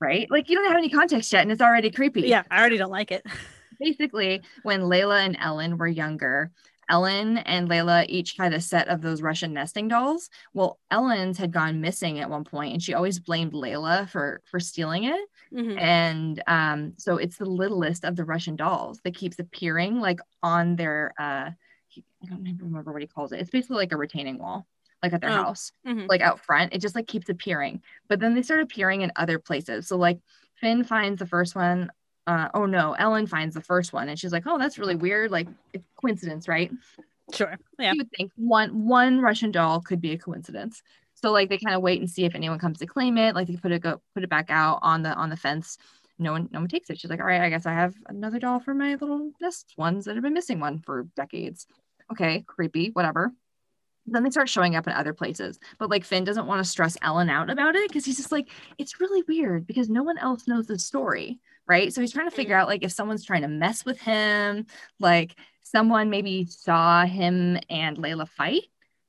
right? 0.00 0.30
Like 0.30 0.48
you 0.48 0.56
don't 0.56 0.68
have 0.68 0.76
any 0.76 0.90
context 0.90 1.32
yet, 1.32 1.42
and 1.42 1.50
it's 1.50 1.62
already 1.62 1.90
creepy. 1.90 2.22
Yeah, 2.22 2.44
I 2.50 2.60
already 2.60 2.78
don't 2.78 2.90
like 2.90 3.10
it. 3.10 3.24
Basically, 3.80 4.42
when 4.62 4.82
Layla 4.82 5.24
and 5.24 5.36
Ellen 5.40 5.78
were 5.78 5.86
younger, 5.86 6.50
Ellen 6.88 7.38
and 7.38 7.68
Layla 7.68 8.06
each 8.08 8.36
had 8.38 8.52
a 8.52 8.60
set 8.60 8.88
of 8.88 9.00
those 9.00 9.22
Russian 9.22 9.52
nesting 9.52 9.88
dolls. 9.88 10.30
Well, 10.54 10.78
Ellen's 10.90 11.38
had 11.38 11.52
gone 11.52 11.80
missing 11.80 12.18
at 12.20 12.30
one 12.30 12.44
point, 12.44 12.72
and 12.72 12.82
she 12.82 12.94
always 12.94 13.18
blamed 13.18 13.52
Layla 13.52 14.08
for 14.08 14.40
for 14.44 14.60
stealing 14.60 15.04
it. 15.04 15.28
Mm-hmm. 15.52 15.78
And 15.78 16.42
um, 16.46 16.92
so 16.96 17.16
it's 17.16 17.36
the 17.36 17.44
littlest 17.44 18.04
of 18.04 18.16
the 18.16 18.24
Russian 18.24 18.56
dolls 18.56 19.00
that 19.04 19.14
keeps 19.14 19.38
appearing 19.38 20.00
like 20.00 20.20
on 20.42 20.76
their 20.76 21.14
uh, 21.18 21.50
I 22.22 22.26
don't 22.26 22.46
even 22.46 22.66
remember 22.66 22.92
what 22.92 23.02
he 23.02 23.08
calls 23.08 23.32
it. 23.32 23.40
It's 23.40 23.50
basically 23.50 23.76
like 23.76 23.92
a 23.92 23.96
retaining 23.96 24.38
wall, 24.38 24.66
like 25.02 25.12
at 25.12 25.20
their 25.20 25.30
oh. 25.30 25.42
house, 25.42 25.72
mm-hmm. 25.86 26.06
like 26.06 26.20
out 26.20 26.40
front. 26.40 26.74
It 26.74 26.80
just 26.80 26.94
like 26.94 27.06
keeps 27.06 27.28
appearing. 27.28 27.82
But 28.08 28.20
then 28.20 28.34
they 28.34 28.42
start 28.42 28.60
appearing 28.60 29.02
in 29.02 29.12
other 29.16 29.38
places. 29.38 29.88
So 29.88 29.96
like 29.96 30.18
Finn 30.56 30.84
finds 30.84 31.18
the 31.18 31.26
first 31.26 31.54
one 31.54 31.90
uh, 32.28 32.48
oh 32.52 32.66
no, 32.66 32.92
Ellen 32.92 33.26
finds 33.26 33.54
the 33.54 33.62
first 33.62 33.94
one 33.94 34.10
and 34.10 34.18
she's 34.18 34.32
like, 34.32 34.42
oh, 34.46 34.58
that's 34.58 34.78
really 34.78 34.94
weird. 34.94 35.30
Like 35.30 35.48
it's 35.72 35.88
coincidence, 35.96 36.46
right? 36.46 36.70
Sure. 37.32 37.56
Yeah. 37.78 37.92
You 37.92 37.98
would 38.00 38.10
think 38.10 38.32
one 38.36 38.86
one 38.86 39.20
Russian 39.22 39.50
doll 39.50 39.80
could 39.80 40.00
be 40.02 40.12
a 40.12 40.18
coincidence. 40.18 40.82
So 41.14 41.32
like 41.32 41.48
they 41.48 41.56
kind 41.56 41.74
of 41.74 41.80
wait 41.80 42.00
and 42.00 42.08
see 42.08 42.26
if 42.26 42.34
anyone 42.34 42.58
comes 42.58 42.78
to 42.80 42.86
claim 42.86 43.16
it. 43.16 43.34
Like 43.34 43.48
they 43.48 43.56
put 43.56 43.72
it 43.72 43.80
go 43.80 44.02
put 44.14 44.24
it 44.24 44.28
back 44.28 44.50
out 44.50 44.78
on 44.82 45.02
the 45.02 45.14
on 45.14 45.30
the 45.30 45.36
fence. 45.38 45.78
No 46.18 46.32
one 46.32 46.50
no 46.52 46.60
one 46.60 46.68
takes 46.68 46.90
it. 46.90 47.00
She's 47.00 47.10
like, 47.10 47.20
all 47.20 47.26
right, 47.26 47.40
I 47.40 47.48
guess 47.48 47.64
I 47.64 47.72
have 47.72 47.94
another 48.06 48.38
doll 48.38 48.60
for 48.60 48.74
my 48.74 48.92
little 48.96 49.30
nest 49.40 49.72
ones 49.78 50.04
that 50.04 50.14
have 50.14 50.22
been 50.22 50.34
missing 50.34 50.60
one 50.60 50.80
for 50.80 51.04
decades. 51.16 51.66
Okay, 52.12 52.44
creepy, 52.46 52.90
whatever 52.90 53.32
then 54.12 54.22
they 54.22 54.30
start 54.30 54.48
showing 54.48 54.76
up 54.76 54.86
in 54.86 54.92
other 54.92 55.12
places. 55.12 55.58
But 55.78 55.90
like 55.90 56.04
Finn 56.04 56.24
doesn't 56.24 56.46
want 56.46 56.64
to 56.64 56.70
stress 56.70 56.96
Ellen 57.02 57.30
out 57.30 57.50
about 57.50 57.76
it 57.76 57.88
because 57.88 58.04
he's 58.04 58.16
just 58.16 58.32
like, 58.32 58.48
it's 58.78 59.00
really 59.00 59.22
weird 59.28 59.66
because 59.66 59.88
no 59.88 60.02
one 60.02 60.18
else 60.18 60.46
knows 60.46 60.66
the 60.66 60.78
story 60.78 61.40
right? 61.68 61.92
So 61.92 62.00
he's 62.00 62.12
trying 62.12 62.28
to 62.28 62.34
figure 62.34 62.54
mm-hmm. 62.54 62.62
out 62.62 62.68
like 62.68 62.82
if 62.82 62.92
someone's 62.92 63.24
trying 63.24 63.42
to 63.42 63.48
mess 63.48 63.84
with 63.84 64.00
him, 64.00 64.66
like 64.98 65.36
someone 65.62 66.10
maybe 66.10 66.46
saw 66.46 67.04
him 67.04 67.58
and 67.68 67.98
Layla 67.98 68.26
fight, 68.26 68.64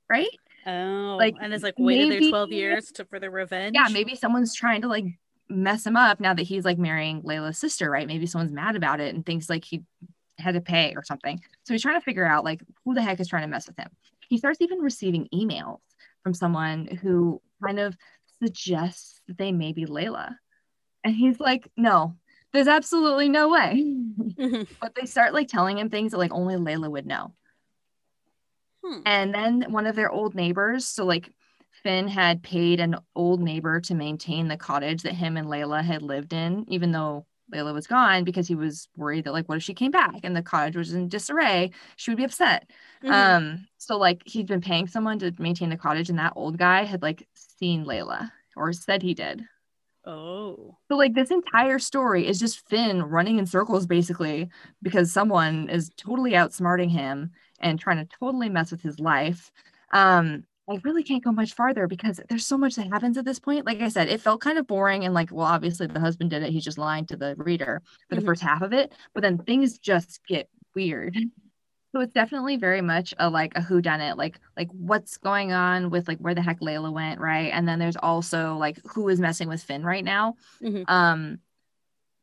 right? 0.09 0.27
Oh, 0.67 1.15
like 1.17 1.35
and 1.41 1.53
it's 1.53 1.63
like 1.63 1.75
waited 1.77 2.09
maybe, 2.09 2.25
there 2.25 2.31
12 2.31 2.51
years 2.51 2.91
to 2.93 3.05
for 3.05 3.19
the 3.19 3.29
revenge. 3.29 3.75
Yeah, 3.75 3.87
maybe 3.91 4.15
someone's 4.15 4.53
trying 4.53 4.81
to 4.81 4.87
like 4.87 5.05
mess 5.47 5.85
him 5.85 5.95
up 5.95 6.19
now 6.19 6.33
that 6.33 6.43
he's 6.43 6.65
like 6.65 6.77
marrying 6.77 7.23
Layla's 7.23 7.57
sister, 7.57 7.89
right? 7.89 8.05
Maybe 8.05 8.27
someone's 8.27 8.51
mad 8.51 8.75
about 8.75 8.99
it 8.99 9.15
and 9.15 9.25
thinks 9.25 9.49
like 9.49 9.63
he 9.63 9.83
had 10.37 10.53
to 10.53 10.61
pay 10.61 10.93
or 10.95 11.03
something. 11.03 11.39
So 11.63 11.73
he's 11.73 11.81
trying 11.81 11.99
to 11.99 12.03
figure 12.03 12.25
out 12.25 12.43
like 12.43 12.61
who 12.85 12.93
the 12.93 13.01
heck 13.01 13.19
is 13.19 13.27
trying 13.27 13.43
to 13.43 13.47
mess 13.47 13.67
with 13.67 13.77
him. 13.77 13.89
He 14.29 14.37
starts 14.37 14.61
even 14.61 14.79
receiving 14.79 15.27
emails 15.33 15.79
from 16.23 16.33
someone 16.33 16.85
who 17.01 17.41
kind 17.63 17.79
of 17.79 17.97
suggests 18.41 19.21
that 19.27 19.37
they 19.37 19.51
may 19.51 19.73
be 19.73 19.85
Layla. 19.85 20.35
And 21.03 21.15
he's 21.15 21.39
like, 21.39 21.69
no, 21.75 22.15
there's 22.53 22.67
absolutely 22.67 23.29
no 23.29 23.49
way. 23.49 23.83
Mm-hmm. 23.83 24.61
But 24.81 24.95
they 24.95 25.05
start 25.05 25.33
like 25.33 25.47
telling 25.47 25.77
him 25.77 25.89
things 25.89 26.11
that 26.11 26.17
like 26.17 26.31
only 26.31 26.55
Layla 26.55 26.89
would 26.89 27.05
know. 27.05 27.33
Hmm. 28.83 29.01
And 29.05 29.33
then 29.33 29.65
one 29.71 29.87
of 29.87 29.95
their 29.95 30.11
old 30.11 30.35
neighbors, 30.35 30.85
so 30.85 31.05
like 31.05 31.33
Finn 31.83 32.07
had 32.07 32.43
paid 32.43 32.79
an 32.79 32.97
old 33.15 33.41
neighbor 33.41 33.81
to 33.81 33.95
maintain 33.95 34.47
the 34.47 34.57
cottage 34.57 35.03
that 35.03 35.13
him 35.13 35.37
and 35.37 35.47
Layla 35.47 35.83
had 35.83 36.01
lived 36.01 36.33
in, 36.33 36.65
even 36.69 36.91
though 36.91 37.25
Layla 37.53 37.73
was 37.73 37.87
gone 37.87 38.23
because 38.23 38.47
he 38.47 38.55
was 38.55 38.87
worried 38.95 39.25
that 39.25 39.33
like 39.33 39.47
what 39.47 39.57
if 39.57 39.63
she 39.63 39.73
came 39.73 39.91
back 39.91 40.19
and 40.23 40.35
the 40.35 40.41
cottage 40.41 40.75
was 40.75 40.93
in 40.93 41.07
disarray? 41.07 41.71
She 41.95 42.11
would 42.11 42.17
be 42.17 42.23
upset. 42.23 42.69
Mm-hmm. 43.03 43.13
um 43.13 43.67
so 43.77 43.97
like 43.97 44.21
he'd 44.25 44.47
been 44.47 44.61
paying 44.61 44.87
someone 44.87 45.19
to 45.19 45.33
maintain 45.39 45.69
the 45.69 45.77
cottage 45.77 46.09
and 46.09 46.19
that 46.19 46.33
old 46.35 46.57
guy 46.57 46.83
had 46.83 47.01
like 47.01 47.27
seen 47.33 47.85
Layla 47.85 48.31
or 48.55 48.73
said 48.73 49.01
he 49.01 49.13
did. 49.13 49.43
Oh. 50.05 50.77
So 50.87 50.97
like 50.97 51.13
this 51.13 51.31
entire 51.31 51.79
story 51.79 52.27
is 52.27 52.39
just 52.39 52.67
Finn 52.67 53.03
running 53.03 53.37
in 53.39 53.45
circles 53.45 53.85
basically 53.85 54.49
because 54.81 55.11
someone 55.11 55.69
is 55.69 55.91
totally 55.97 56.31
outsmarting 56.31 56.89
him 56.89 57.31
and 57.59 57.79
trying 57.79 57.97
to 57.97 58.17
totally 58.19 58.49
mess 58.49 58.71
with 58.71 58.81
his 58.81 58.99
life. 58.99 59.51
Um 59.91 60.43
I 60.69 60.79
really 60.83 61.03
can't 61.03 61.23
go 61.23 61.31
much 61.31 61.53
farther 61.53 61.87
because 61.87 62.19
there's 62.29 62.45
so 62.45 62.57
much 62.57 62.75
that 62.75 62.87
happens 62.87 63.17
at 63.17 63.25
this 63.25 63.39
point. 63.39 63.65
Like 63.65 63.81
I 63.81 63.89
said, 63.89 64.07
it 64.07 64.21
felt 64.21 64.41
kind 64.41 64.57
of 64.57 64.67
boring 64.67 65.03
and 65.03 65.13
like, 65.13 65.31
well, 65.31 65.45
obviously 65.45 65.87
the 65.87 65.99
husband 65.99 66.29
did 66.29 66.43
it. 66.43 66.51
He's 66.51 66.63
just 66.63 66.77
lying 66.77 67.05
to 67.07 67.17
the 67.17 67.35
reader 67.37 67.81
for 68.07 68.15
the 68.15 68.21
mm-hmm. 68.21 68.27
first 68.27 68.41
half 68.43 68.61
of 68.61 68.71
it, 68.71 68.93
but 69.13 69.21
then 69.21 69.39
things 69.39 69.79
just 69.79 70.19
get 70.27 70.47
weird. 70.75 71.17
So 71.91 72.01
it's 72.01 72.13
definitely 72.13 72.57
very 72.57 72.81
much 72.81 73.15
a 73.17 73.31
like 73.31 73.53
a 73.55 73.61
who 73.61 73.81
done 73.81 73.99
it, 73.99 74.15
like 74.15 74.39
like 74.55 74.69
what's 74.71 75.17
going 75.17 75.53
on 75.53 75.89
with 75.89 76.07
like 76.07 76.19
where 76.19 76.35
the 76.35 76.41
heck 76.41 76.59
Layla 76.59 76.93
went, 76.93 77.19
right? 77.19 77.51
And 77.51 77.67
then 77.67 77.79
there's 77.79 77.97
also 77.97 78.57
like 78.57 78.77
who 78.93 79.09
is 79.09 79.19
messing 79.19 79.49
with 79.49 79.63
Finn 79.63 79.83
right 79.83 80.05
now. 80.05 80.35
Mm-hmm. 80.61 80.83
Um 80.87 81.39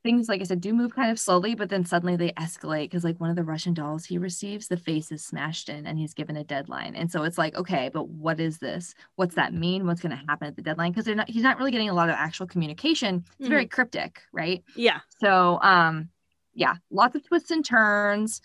things 0.06 0.28
like 0.28 0.40
I 0.40 0.44
said 0.44 0.60
do 0.60 0.72
move 0.72 0.94
kind 0.94 1.10
of 1.10 1.18
slowly, 1.18 1.56
but 1.56 1.68
then 1.68 1.84
suddenly 1.84 2.14
they 2.14 2.30
escalate 2.32 2.84
because 2.84 3.02
like 3.02 3.18
one 3.18 3.28
of 3.28 3.34
the 3.34 3.42
Russian 3.42 3.74
dolls 3.74 4.04
he 4.04 4.18
receives, 4.18 4.68
the 4.68 4.76
face 4.76 5.10
is 5.10 5.24
smashed 5.24 5.68
in 5.68 5.84
and 5.84 5.98
he's 5.98 6.14
given 6.14 6.36
a 6.36 6.44
deadline. 6.44 6.94
And 6.94 7.10
so 7.10 7.24
it's 7.24 7.36
like, 7.36 7.56
okay, 7.56 7.90
but 7.92 8.08
what 8.08 8.38
is 8.38 8.58
this? 8.58 8.94
What's 9.16 9.34
that 9.34 9.52
mean? 9.52 9.84
What's 9.84 10.00
going 10.00 10.16
to 10.16 10.24
happen 10.28 10.46
at 10.46 10.54
the 10.54 10.62
deadline? 10.62 10.92
Because 10.92 11.06
they're 11.06 11.16
not 11.16 11.28
he's 11.28 11.42
not 11.42 11.58
really 11.58 11.72
getting 11.72 11.90
a 11.90 11.94
lot 11.94 12.08
of 12.08 12.14
actual 12.14 12.46
communication. 12.46 13.24
It's 13.26 13.34
mm-hmm. 13.34 13.48
very 13.48 13.66
cryptic, 13.66 14.22
right? 14.32 14.62
Yeah. 14.76 15.00
So 15.20 15.58
um 15.60 16.08
yeah, 16.54 16.76
lots 16.90 17.16
of 17.16 17.26
twists 17.26 17.50
and 17.50 17.64
turns. 17.64 18.40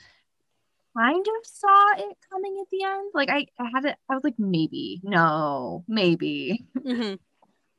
Kind 0.97 1.25
of 1.25 1.45
saw 1.45 1.93
it 1.97 2.17
coming 2.31 2.57
at 2.59 2.69
the 2.71 2.83
end. 2.83 3.11
Like 3.13 3.29
I, 3.29 3.45
I 3.59 3.69
had 3.73 3.85
it, 3.85 3.97
I 4.09 4.15
was 4.15 4.23
like, 4.23 4.39
maybe, 4.39 4.99
no, 5.03 5.85
maybe. 5.87 6.65
Mm-hmm. 6.75 7.15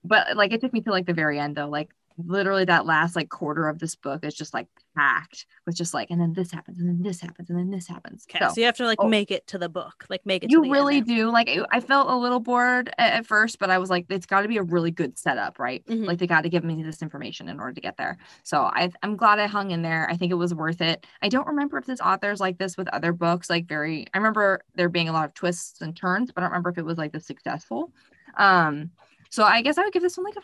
but 0.05 0.37
like 0.37 0.53
it 0.53 0.61
took 0.61 0.73
me 0.73 0.83
to 0.83 0.91
like 0.93 1.07
the 1.07 1.13
very 1.15 1.41
end 1.41 1.57
though. 1.57 1.69
Like 1.69 1.91
literally 2.19 2.65
that 2.65 2.87
last 2.87 3.17
like 3.17 3.29
quarter 3.29 3.69
of 3.69 3.79
this 3.79 3.95
book 3.95 4.25
is 4.25 4.35
just 4.35 4.55
like 4.55 4.67
packed 4.97 5.47
with 5.67 5.75
just 5.75 5.95
like 5.95 6.11
and 6.11 6.21
then 6.21 6.33
this 6.33 6.51
happens 6.51 6.79
and 6.79 6.89
then 6.89 7.03
this 7.03 7.21
happens 7.21 7.51
and 7.51 7.59
then 7.59 7.71
this 7.71 7.87
happens. 7.89 8.27
Okay 8.31 8.45
so, 8.45 8.53
so 8.55 8.61
you 8.61 8.67
have 8.67 8.77
to 8.77 8.85
like 8.85 8.99
oh, 9.01 9.09
make 9.09 9.31
it 9.31 9.47
to 9.47 9.59
the 9.59 9.69
book 9.69 10.05
like 10.09 10.25
make 10.27 10.45
it 10.45 10.51
you 10.51 10.71
really 10.71 11.01
do. 11.01 11.31
Like 11.31 11.49
i 11.71 11.81
felt 11.81 12.11
a 12.11 12.17
little 12.17 12.41
bored 12.41 12.93
at, 12.99 13.27
first 13.27 13.59
but 13.59 13.71
i 13.71 13.79
was 13.79 13.91
like 13.91 14.07
it's 14.09 14.27
got 14.27 14.43
to 14.43 14.49
be 14.49 14.59
a 14.59 14.63
really 14.63 14.91
good 14.91 15.19
setup 15.19 15.59
right? 15.59 15.85
Mm-hmm. 15.87 16.05
like 16.05 16.19
they 16.19 16.27
got 16.27 16.43
to 16.43 16.49
give 16.49 16.65
me 16.65 16.83
this 16.83 17.03
information 17.03 17.49
in 17.49 17.61
order 17.61 17.73
to 17.73 17.81
get 17.81 17.97
there. 17.97 18.19
So 18.43 18.63
I, 18.63 18.91
i'm 19.03 19.17
glad 19.17 19.39
i 19.39 19.47
hung 19.47 19.71
in 19.71 19.83
there. 19.83 20.09
I 20.11 20.17
think 20.17 20.33
it 20.33 20.37
was 20.37 20.55
worth 20.55 20.81
it. 20.81 21.07
I 21.23 21.29
don't 21.29 21.47
remember 21.47 21.79
if 21.79 21.87
this 21.87 22.01
author's 22.01 22.41
like 22.41 22.59
this 22.59 22.77
with 22.77 22.89
other 22.89 23.13
books 23.13 23.49
like 23.49 23.67
very 23.67 24.07
i 24.15 24.19
remember 24.19 24.61
there 24.75 24.89
being 24.89 25.09
a 25.09 25.13
lot 25.13 25.25
of 25.25 25.35
twists 25.35 25.81
and 25.81 25.97
turns 25.97 26.33
but 26.33 26.43
i 26.43 26.45
don't 26.45 26.51
remember 26.53 26.71
if 26.71 26.79
it 26.79 26.85
was 26.85 26.99
like 26.99 27.13
the 27.13 27.21
successful. 27.21 27.93
Um 28.37 28.91
so 29.31 29.45
i 29.45 29.63
guess 29.63 29.79
i 29.79 29.83
would 29.83 29.93
give 29.93 30.03
this 30.03 30.17
one 30.17 30.25
like 30.25 30.37
a 30.37 30.41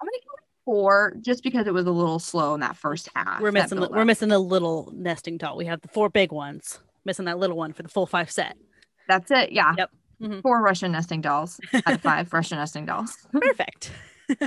i'm 0.00 0.06
gonna 0.06 0.12
four 0.64 1.16
just 1.20 1.42
because 1.42 1.66
it 1.66 1.74
was 1.74 1.86
a 1.86 1.90
little 1.90 2.18
slow 2.18 2.54
in 2.54 2.60
that 2.60 2.76
first 2.76 3.08
half. 3.14 3.40
We're 3.40 3.52
missing 3.52 3.80
the, 3.80 3.88
we're 3.88 4.04
missing 4.04 4.28
the 4.28 4.38
little 4.38 4.92
nesting 4.94 5.36
doll. 5.36 5.56
We 5.56 5.66
have 5.66 5.80
the 5.80 5.88
four 5.88 6.08
big 6.08 6.32
ones. 6.32 6.78
Missing 7.04 7.24
that 7.24 7.38
little 7.38 7.56
one 7.56 7.72
for 7.72 7.82
the 7.82 7.88
full 7.88 8.06
five 8.06 8.30
set. 8.30 8.56
That's 9.08 9.30
it. 9.30 9.52
Yeah. 9.52 9.74
Yep. 9.76 9.90
Mm-hmm. 10.22 10.40
Four 10.40 10.60
Russian 10.60 10.92
nesting 10.92 11.22
dolls 11.22 11.58
out 11.72 11.94
of 11.94 12.00
five 12.02 12.32
Russian 12.32 12.58
nesting 12.58 12.86
dolls. 12.86 13.16
Perfect. 13.32 13.90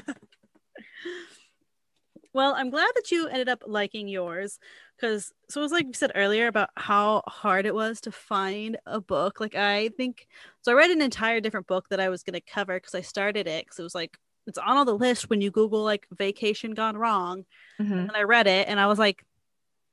well, 2.33 2.53
I'm 2.53 2.69
glad 2.69 2.91
that 2.95 3.11
you 3.11 3.27
ended 3.27 3.49
up 3.49 3.63
liking 3.65 4.07
yours 4.07 4.59
because 4.95 5.33
so 5.49 5.61
it 5.61 5.63
was 5.63 5.71
like 5.71 5.87
you 5.87 5.93
said 5.93 6.11
earlier 6.13 6.45
about 6.47 6.69
how 6.75 7.23
hard 7.27 7.65
it 7.65 7.73
was 7.73 8.01
to 8.01 8.11
find 8.11 8.77
a 8.85 9.01
book. 9.01 9.39
Like 9.39 9.55
I 9.55 9.89
think 9.97 10.27
so 10.61 10.71
I 10.71 10.75
read 10.75 10.91
an 10.91 11.01
entire 11.01 11.41
different 11.41 11.65
book 11.67 11.89
that 11.89 11.99
I 11.99 12.09
was 12.09 12.21
going 12.21 12.35
to 12.35 12.41
cover 12.41 12.75
because 12.75 12.93
I 12.93 13.01
started 13.01 13.47
it 13.47 13.65
because 13.65 13.79
it 13.79 13.83
was 13.83 13.95
like 13.95 14.15
it's 14.47 14.57
on 14.57 14.77
all 14.77 14.85
the 14.85 14.97
list 14.97 15.29
when 15.29 15.41
you 15.41 15.51
Google 15.51 15.83
like 15.83 16.07
vacation 16.11 16.73
gone 16.73 16.97
wrong. 16.97 17.45
Mm-hmm. 17.79 17.93
And 17.93 18.11
I 18.13 18.23
read 18.23 18.47
it 18.47 18.67
and 18.67 18.79
I 18.79 18.87
was 18.87 18.99
like, 18.99 19.23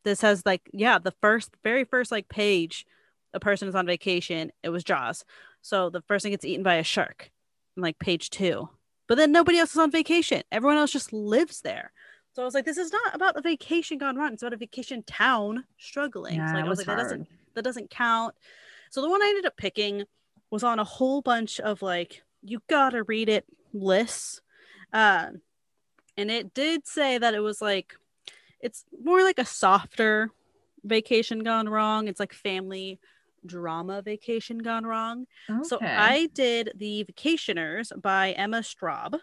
this 0.05 0.21
has 0.23 0.45
like, 0.47 0.69
yeah, 0.73 0.99
the 0.99 1.15
first, 1.21 1.51
very 1.63 1.85
first 1.85 2.11
like 2.11 2.29
page, 2.29 2.87
a 3.33 3.41
person 3.41 3.69
is 3.69 3.75
on 3.75 3.87
vacation. 3.87 4.51
It 4.63 4.71
was 4.71 4.85
Jaws. 4.85 5.25
So 5.63 5.91
the 5.91 6.01
person 6.01 6.31
gets 6.31 6.45
eaten 6.45 6.63
by 6.63 6.77
a 6.77 6.85
shark, 6.85 7.31
like 7.77 7.99
page 7.99 8.31
two. 8.31 8.69
But 9.07 9.17
then 9.17 9.33
nobody 9.33 9.59
else 9.59 9.73
is 9.73 9.79
on 9.79 9.91
vacation. 9.91 10.43
Everyone 10.51 10.79
else 10.79 10.93
just 10.93 11.13
lives 11.13 11.61
there. 11.61 11.93
So 12.33 12.43
I 12.43 12.45
was 12.45 12.55
like, 12.55 12.65
this 12.65 12.79
is 12.79 12.93
not 12.93 13.15
about 13.15 13.37
a 13.37 13.43
vacation 13.43 13.99
gone 13.99 14.17
wrong. 14.17 14.33
It's 14.33 14.43
about 14.43 14.53
a 14.53 14.57
vacation 14.57 15.03
town 15.03 15.65
struggling. 15.79 16.37
Yeah, 16.37 16.49
so 16.49 16.55
like, 16.55 16.65
I 16.65 16.69
was 16.69 16.79
like, 16.79 16.87
that 16.87 16.97
doesn't 16.97 17.29
that 17.55 17.63
doesn't 17.63 17.91
count. 17.91 18.35
So 18.91 19.03
the 19.03 19.11
one 19.11 19.23
I 19.23 19.27
ended 19.27 19.47
up 19.47 19.57
picking 19.57 20.05
was 20.51 20.63
on 20.63 20.79
a 20.79 20.85
whole 20.85 21.23
bunch 21.23 21.61
of 21.61 21.83
like, 21.83 22.23
you 22.43 22.63
gotta 22.69 23.03
read 23.03 23.29
it 23.29 23.45
lists. 23.73 24.41
Uh, 24.93 25.29
and 26.17 26.31
it 26.31 26.53
did 26.55 26.87
say 26.87 27.19
that 27.19 27.35
it 27.35 27.41
was 27.41 27.63
like, 27.63 27.95
it's 28.61 28.85
more 29.03 29.23
like 29.23 29.39
a 29.39 29.45
softer 29.45 30.31
vacation 30.85 31.41
gone 31.41 31.69
wrong. 31.69 32.09
It's 32.09 32.21
like 32.21 32.33
family 32.33 33.01
drama 33.47 34.03
vacation 34.03 34.59
gone 34.59 34.85
wrong. 34.85 35.27
Okay. 35.49 35.63
So 35.63 35.79
I 35.81 36.29
did 36.35 36.73
The 36.77 37.05
Vacationers 37.11 37.91
by 38.01 38.33
Emma 38.33 38.61
Straub. 38.61 39.19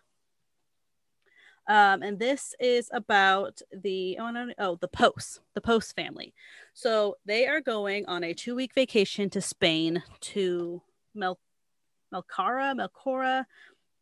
Um, 1.69 2.01
and 2.01 2.17
this 2.17 2.55
is 2.61 2.89
about 2.93 3.61
the 3.73 4.17
oh, 4.21 4.31
no, 4.31 4.53
oh 4.57 4.77
the 4.79 4.87
Post, 4.87 5.41
the 5.53 5.59
Post 5.59 5.95
family. 5.95 6.33
So 6.73 7.17
they 7.25 7.45
are 7.45 7.59
going 7.59 8.05
on 8.05 8.23
a 8.23 8.33
two 8.33 8.55
week 8.55 8.73
vacation 8.73 9.29
to 9.31 9.41
Spain 9.41 10.01
to 10.21 10.81
Mel 11.13 11.39
Melcara, 12.13 12.73
Melcora, 12.73 13.45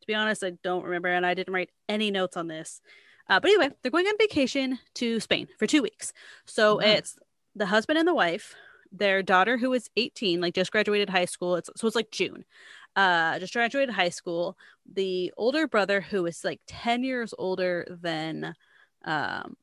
to 0.05 0.11
be 0.11 0.15
honest, 0.15 0.43
I 0.43 0.51
don't 0.63 0.83
remember, 0.83 1.09
and 1.09 1.25
I 1.25 1.33
didn't 1.33 1.53
write 1.53 1.71
any 1.89 2.11
notes 2.11 2.37
on 2.37 2.47
this. 2.47 2.79
Uh, 3.27 3.39
but 3.39 3.49
anyway, 3.49 3.71
they're 3.81 3.91
going 3.91 4.05
on 4.05 4.13
vacation 4.19 4.77
to 4.95 5.19
Spain 5.19 5.47
for 5.57 5.65
two 5.65 5.81
weeks. 5.81 6.13
So 6.45 6.77
mm-hmm. 6.77 6.87
it's 6.87 7.17
the 7.55 7.65
husband 7.65 7.97
and 7.97 8.07
the 8.07 8.13
wife, 8.13 8.53
their 8.91 9.23
daughter 9.23 9.57
who 9.57 9.73
is 9.73 9.89
18, 9.97 10.41
like 10.41 10.53
just 10.53 10.71
graduated 10.71 11.09
high 11.09 11.25
school. 11.25 11.55
It's 11.55 11.69
so 11.75 11.87
it's 11.87 11.95
like 11.95 12.11
June. 12.11 12.45
Uh, 12.95 13.39
just 13.39 13.53
graduated 13.53 13.95
high 13.95 14.09
school. 14.09 14.57
The 14.93 15.33
older 15.37 15.67
brother 15.67 16.01
who 16.01 16.25
is 16.27 16.45
like 16.45 16.61
10 16.67 17.03
years 17.03 17.33
older 17.37 17.85
than 17.89 18.53
um, 19.03 19.57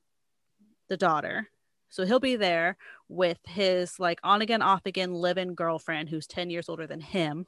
the 0.89 0.97
daughter. 0.97 1.49
So 1.89 2.05
he'll 2.05 2.21
be 2.21 2.37
there 2.37 2.77
with 3.09 3.39
his 3.47 4.01
like 4.01 4.19
on 4.25 4.43
again, 4.43 4.61
off 4.61 4.87
again 4.87 5.15
live-in 5.15 5.55
girlfriend 5.55 6.09
who's 6.09 6.27
10 6.27 6.51
years 6.51 6.69
older 6.69 6.87
than 6.87 7.01
him 7.01 7.47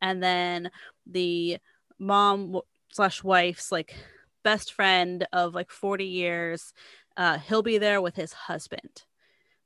and 0.00 0.22
then 0.22 0.70
the 1.06 1.58
mom 1.98 2.60
slash 2.92 3.22
wife's 3.22 3.72
like 3.72 3.94
best 4.42 4.72
friend 4.72 5.26
of 5.32 5.54
like 5.54 5.70
40 5.70 6.04
years 6.04 6.72
uh 7.16 7.38
he'll 7.38 7.62
be 7.62 7.78
there 7.78 8.00
with 8.00 8.14
his 8.14 8.32
husband 8.32 9.04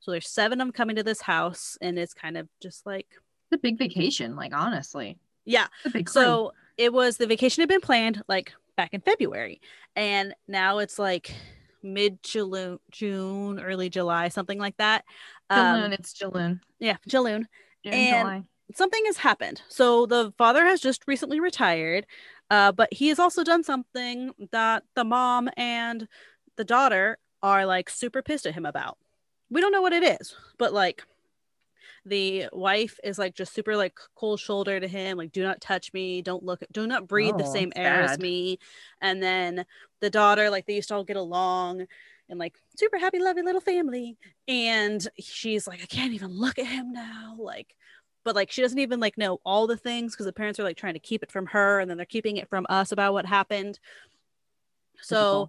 so 0.00 0.10
there's 0.10 0.28
seven 0.28 0.60
of 0.60 0.66
them 0.66 0.72
coming 0.72 0.96
to 0.96 1.02
this 1.02 1.22
house 1.22 1.76
and 1.80 1.98
it's 1.98 2.14
kind 2.14 2.36
of 2.36 2.48
just 2.62 2.86
like 2.86 3.06
it's 3.50 3.58
a 3.58 3.62
big 3.62 3.78
vacation 3.78 4.36
like 4.36 4.54
honestly 4.54 5.18
yeah 5.44 5.66
so 6.06 6.52
it 6.76 6.92
was 6.92 7.16
the 7.16 7.26
vacation 7.26 7.62
had 7.62 7.68
been 7.68 7.80
planned 7.80 8.22
like 8.28 8.52
back 8.76 8.94
in 8.94 9.00
february 9.00 9.60
and 9.96 10.34
now 10.46 10.78
it's 10.78 10.98
like 10.98 11.34
mid 11.82 12.22
June, 12.22 12.78
June, 12.90 13.60
early 13.60 13.88
July, 13.88 14.28
something 14.28 14.58
like 14.58 14.76
that. 14.78 15.04
June, 15.50 15.60
um, 15.60 15.92
it's 15.92 16.12
June. 16.12 16.60
Yeah, 16.78 16.96
June. 17.06 17.48
and 17.84 18.18
July 18.20 18.42
something 18.74 19.02
has 19.06 19.18
happened. 19.18 19.62
So 19.68 20.06
the 20.06 20.32
father 20.36 20.64
has 20.64 20.80
just 20.80 21.02
recently 21.06 21.40
retired, 21.40 22.06
uh, 22.50 22.72
but 22.72 22.92
he 22.92 23.08
has 23.08 23.18
also 23.18 23.44
done 23.44 23.64
something 23.64 24.32
that 24.52 24.84
the 24.94 25.04
mom 25.04 25.48
and 25.56 26.08
the 26.56 26.64
daughter 26.64 27.18
are 27.42 27.66
like 27.66 27.88
super 27.88 28.22
pissed 28.22 28.46
at 28.46 28.54
him 28.54 28.66
about. 28.66 28.98
We 29.50 29.60
don't 29.60 29.72
know 29.72 29.82
what 29.82 29.92
it 29.92 30.02
is, 30.20 30.34
but 30.58 30.72
like 30.72 31.02
the 32.04 32.46
wife 32.52 32.98
is 33.04 33.18
like 33.18 33.34
just 33.34 33.54
super 33.54 33.76
like 33.76 33.94
cold 34.14 34.40
shoulder 34.40 34.80
to 34.80 34.88
him 34.88 35.18
like 35.18 35.32
do 35.32 35.42
not 35.42 35.60
touch 35.60 35.92
me 35.92 36.22
don't 36.22 36.42
look 36.42 36.62
do 36.72 36.86
not 36.86 37.06
breathe 37.06 37.34
oh, 37.34 37.38
the 37.38 37.44
same 37.44 37.72
air 37.76 38.02
bad. 38.02 38.10
as 38.10 38.18
me 38.18 38.58
and 39.00 39.22
then 39.22 39.64
the 40.00 40.10
daughter 40.10 40.48
like 40.48 40.66
they 40.66 40.74
used 40.74 40.88
to 40.88 40.94
all 40.94 41.04
get 41.04 41.16
along 41.16 41.84
and 42.28 42.38
like 42.38 42.56
super 42.76 42.98
happy 42.98 43.18
lovely 43.18 43.42
little 43.42 43.60
family 43.60 44.16
and 44.46 45.08
she's 45.18 45.66
like 45.66 45.82
i 45.82 45.86
can't 45.86 46.12
even 46.12 46.30
look 46.30 46.58
at 46.58 46.66
him 46.66 46.92
now 46.92 47.36
like 47.38 47.74
but 48.28 48.36
like 48.36 48.50
she 48.50 48.60
doesn't 48.60 48.78
even 48.78 49.00
like 49.00 49.16
know 49.16 49.40
all 49.42 49.66
the 49.66 49.78
things 49.78 50.12
because 50.12 50.26
the 50.26 50.34
parents 50.34 50.60
are 50.60 50.62
like 50.62 50.76
trying 50.76 50.92
to 50.92 51.00
keep 51.00 51.22
it 51.22 51.32
from 51.32 51.46
her 51.46 51.80
and 51.80 51.90
then 51.90 51.96
they're 51.96 52.04
keeping 52.04 52.36
it 52.36 52.46
from 52.46 52.66
us 52.68 52.92
about 52.92 53.14
what 53.14 53.24
happened. 53.24 53.80
So 55.00 55.48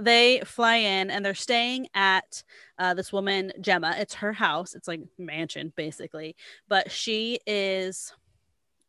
they 0.00 0.40
fly 0.44 0.76
in 0.76 1.10
and 1.10 1.26
they're 1.26 1.34
staying 1.34 1.88
at 1.94 2.44
uh, 2.78 2.94
this 2.94 3.12
woman 3.12 3.50
gemma. 3.60 3.96
It's 3.98 4.14
her 4.14 4.32
house. 4.32 4.76
It's 4.76 4.86
like 4.86 5.00
mansion 5.18 5.72
basically. 5.74 6.36
But 6.68 6.92
she 6.92 7.40
is 7.44 8.12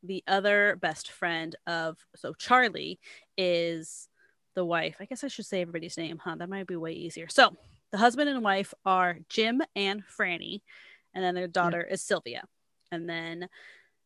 the 0.03 0.23
other 0.27 0.77
best 0.79 1.09
friend 1.09 1.55
of 1.65 1.97
so 2.15 2.35
charlie 2.35 2.99
is 3.35 4.09
the 4.53 4.63
wife. 4.63 4.97
I 4.99 5.05
guess 5.05 5.23
i 5.23 5.27
should 5.27 5.47
say 5.47 5.61
everybody's 5.61 5.97
name 5.97 6.19
huh? 6.23 6.35
That 6.35 6.49
might 6.49 6.67
be 6.67 6.75
way 6.75 6.93
easier. 6.93 7.29
So 7.29 7.57
the 7.91 7.97
husband 7.97 8.29
and 8.29 8.43
wife 8.43 8.75
are 8.85 9.17
jim 9.27 9.63
and 9.75 10.03
franny 10.05 10.61
and 11.15 11.23
then 11.23 11.33
their 11.33 11.47
daughter 11.47 11.83
yeah. 11.87 11.93
is 11.95 12.03
sylvia 12.03 12.43
and 12.93 13.09
then 13.09 13.49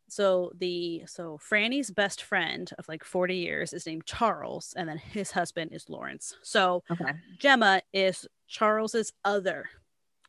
so 0.10 0.52
the 0.58 1.04
so 1.06 1.38
Franny's 1.38 1.92
best 1.92 2.24
friend 2.24 2.72
of 2.78 2.88
like 2.88 3.04
40 3.04 3.36
years 3.36 3.74
is 3.74 3.86
named 3.86 4.06
Charles 4.06 4.74
and 4.78 4.88
then 4.88 4.98
his 4.98 5.32
husband 5.32 5.72
is 5.74 5.90
Lawrence. 5.90 6.36
So 6.42 6.84
okay. 6.90 7.12
Gemma 7.40 7.82
is 7.94 8.26
Charles's 8.48 9.12
other 9.26 9.70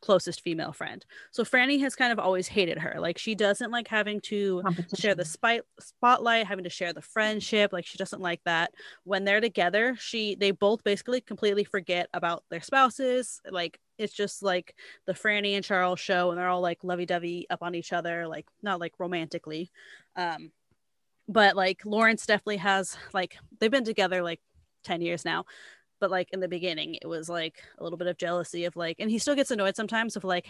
closest 0.01 0.41
female 0.41 0.71
friend. 0.71 1.05
So 1.31 1.43
Franny 1.43 1.79
has 1.81 1.95
kind 1.95 2.11
of 2.11 2.19
always 2.19 2.47
hated 2.47 2.77
her. 2.79 2.95
Like 2.99 3.17
she 3.17 3.35
doesn't 3.35 3.71
like 3.71 3.87
having 3.87 4.21
to 4.21 4.63
share 4.97 5.15
the 5.15 5.25
spite 5.25 5.61
spotlight, 5.79 6.47
having 6.47 6.63
to 6.63 6.69
share 6.69 6.93
the 6.93 7.01
friendship. 7.01 7.73
Like 7.73 7.85
she 7.85 7.97
doesn't 7.97 8.21
like 8.21 8.41
that. 8.45 8.71
When 9.03 9.25
they're 9.25 9.41
together, 9.41 9.95
she 9.99 10.35
they 10.35 10.51
both 10.51 10.83
basically 10.83 11.21
completely 11.21 11.63
forget 11.63 12.07
about 12.13 12.43
their 12.49 12.61
spouses. 12.61 13.41
Like 13.49 13.79
it's 13.97 14.13
just 14.13 14.41
like 14.41 14.75
the 15.05 15.13
Franny 15.13 15.55
and 15.55 15.65
Charles 15.65 15.99
show, 15.99 16.29
and 16.29 16.39
they're 16.39 16.49
all 16.49 16.61
like 16.61 16.83
lovey-dovey 16.83 17.47
up 17.49 17.61
on 17.61 17.75
each 17.75 17.91
other, 17.91 18.27
like 18.27 18.47
not 18.63 18.79
like 18.79 18.93
romantically. 18.99 19.71
Um, 20.15 20.51
but 21.27 21.55
like 21.55 21.85
Lawrence 21.85 22.25
definitely 22.25 22.57
has 22.57 22.97
like 23.13 23.37
they've 23.59 23.69
been 23.69 23.83
together 23.83 24.23
like 24.23 24.39
10 24.83 25.01
years 25.01 25.25
now 25.25 25.45
but 25.99 26.11
like 26.11 26.29
in 26.31 26.39
the 26.39 26.47
beginning 26.47 26.95
it 27.01 27.07
was 27.07 27.29
like 27.29 27.63
a 27.77 27.83
little 27.83 27.97
bit 27.97 28.07
of 28.07 28.17
jealousy 28.17 28.65
of 28.65 28.75
like 28.75 28.97
and 28.99 29.09
he 29.09 29.19
still 29.19 29.35
gets 29.35 29.51
annoyed 29.51 29.75
sometimes 29.75 30.15
of 30.15 30.23
like 30.23 30.47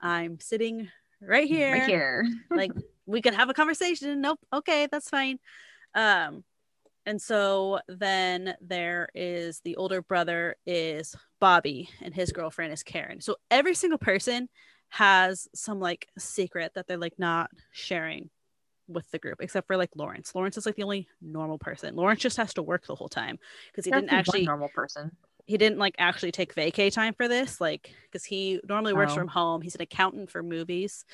i'm 0.00 0.38
sitting 0.40 0.88
right 1.20 1.48
here 1.48 1.72
right 1.72 1.88
here. 1.88 2.26
like 2.50 2.72
we 3.10 3.20
could 3.20 3.34
have 3.34 3.50
a 3.50 3.54
conversation. 3.54 4.20
Nope. 4.20 4.38
Okay. 4.52 4.86
That's 4.90 5.10
fine. 5.10 5.38
Um 5.94 6.44
and 7.06 7.20
so 7.20 7.80
then 7.88 8.54
there 8.60 9.08
is 9.14 9.60
the 9.64 9.76
older 9.76 10.02
brother 10.02 10.54
is 10.66 11.16
bobby 11.40 11.88
and 12.02 12.14
his 12.14 12.32
girlfriend 12.32 12.72
is 12.72 12.82
karen. 12.82 13.20
So 13.20 13.36
every 13.50 13.74
single 13.74 13.98
person 13.98 14.48
has 14.90 15.48
some 15.54 15.80
like 15.80 16.08
secret 16.18 16.72
that 16.74 16.86
they're 16.86 16.98
like 16.98 17.18
not 17.18 17.50
sharing 17.72 18.30
with 18.90 19.10
the 19.10 19.18
group 19.18 19.38
except 19.40 19.66
for 19.66 19.76
like 19.76 19.90
Lawrence. 19.94 20.34
Lawrence 20.34 20.56
is 20.56 20.66
like 20.66 20.76
the 20.76 20.82
only 20.82 21.08
normal 21.20 21.58
person. 21.58 21.96
Lawrence 21.96 22.20
just 22.20 22.36
has 22.36 22.54
to 22.54 22.62
work 22.62 22.86
the 22.86 22.94
whole 22.94 23.08
time 23.08 23.38
because 23.70 23.84
he 23.84 23.90
That's 23.90 24.02
didn't 24.02 24.12
actually 24.12 24.44
normal 24.44 24.68
person. 24.68 25.16
He 25.46 25.56
didn't 25.56 25.78
like 25.78 25.94
actually 25.98 26.32
take 26.32 26.54
vacay 26.54 26.92
time 26.92 27.14
for 27.14 27.26
this, 27.26 27.60
like 27.60 27.94
because 28.04 28.24
he 28.24 28.60
normally 28.68 28.92
works 28.92 29.12
oh. 29.12 29.16
from 29.16 29.28
home. 29.28 29.62
He's 29.62 29.74
an 29.74 29.82
accountant 29.82 30.30
for 30.30 30.42
movies, 30.42 31.04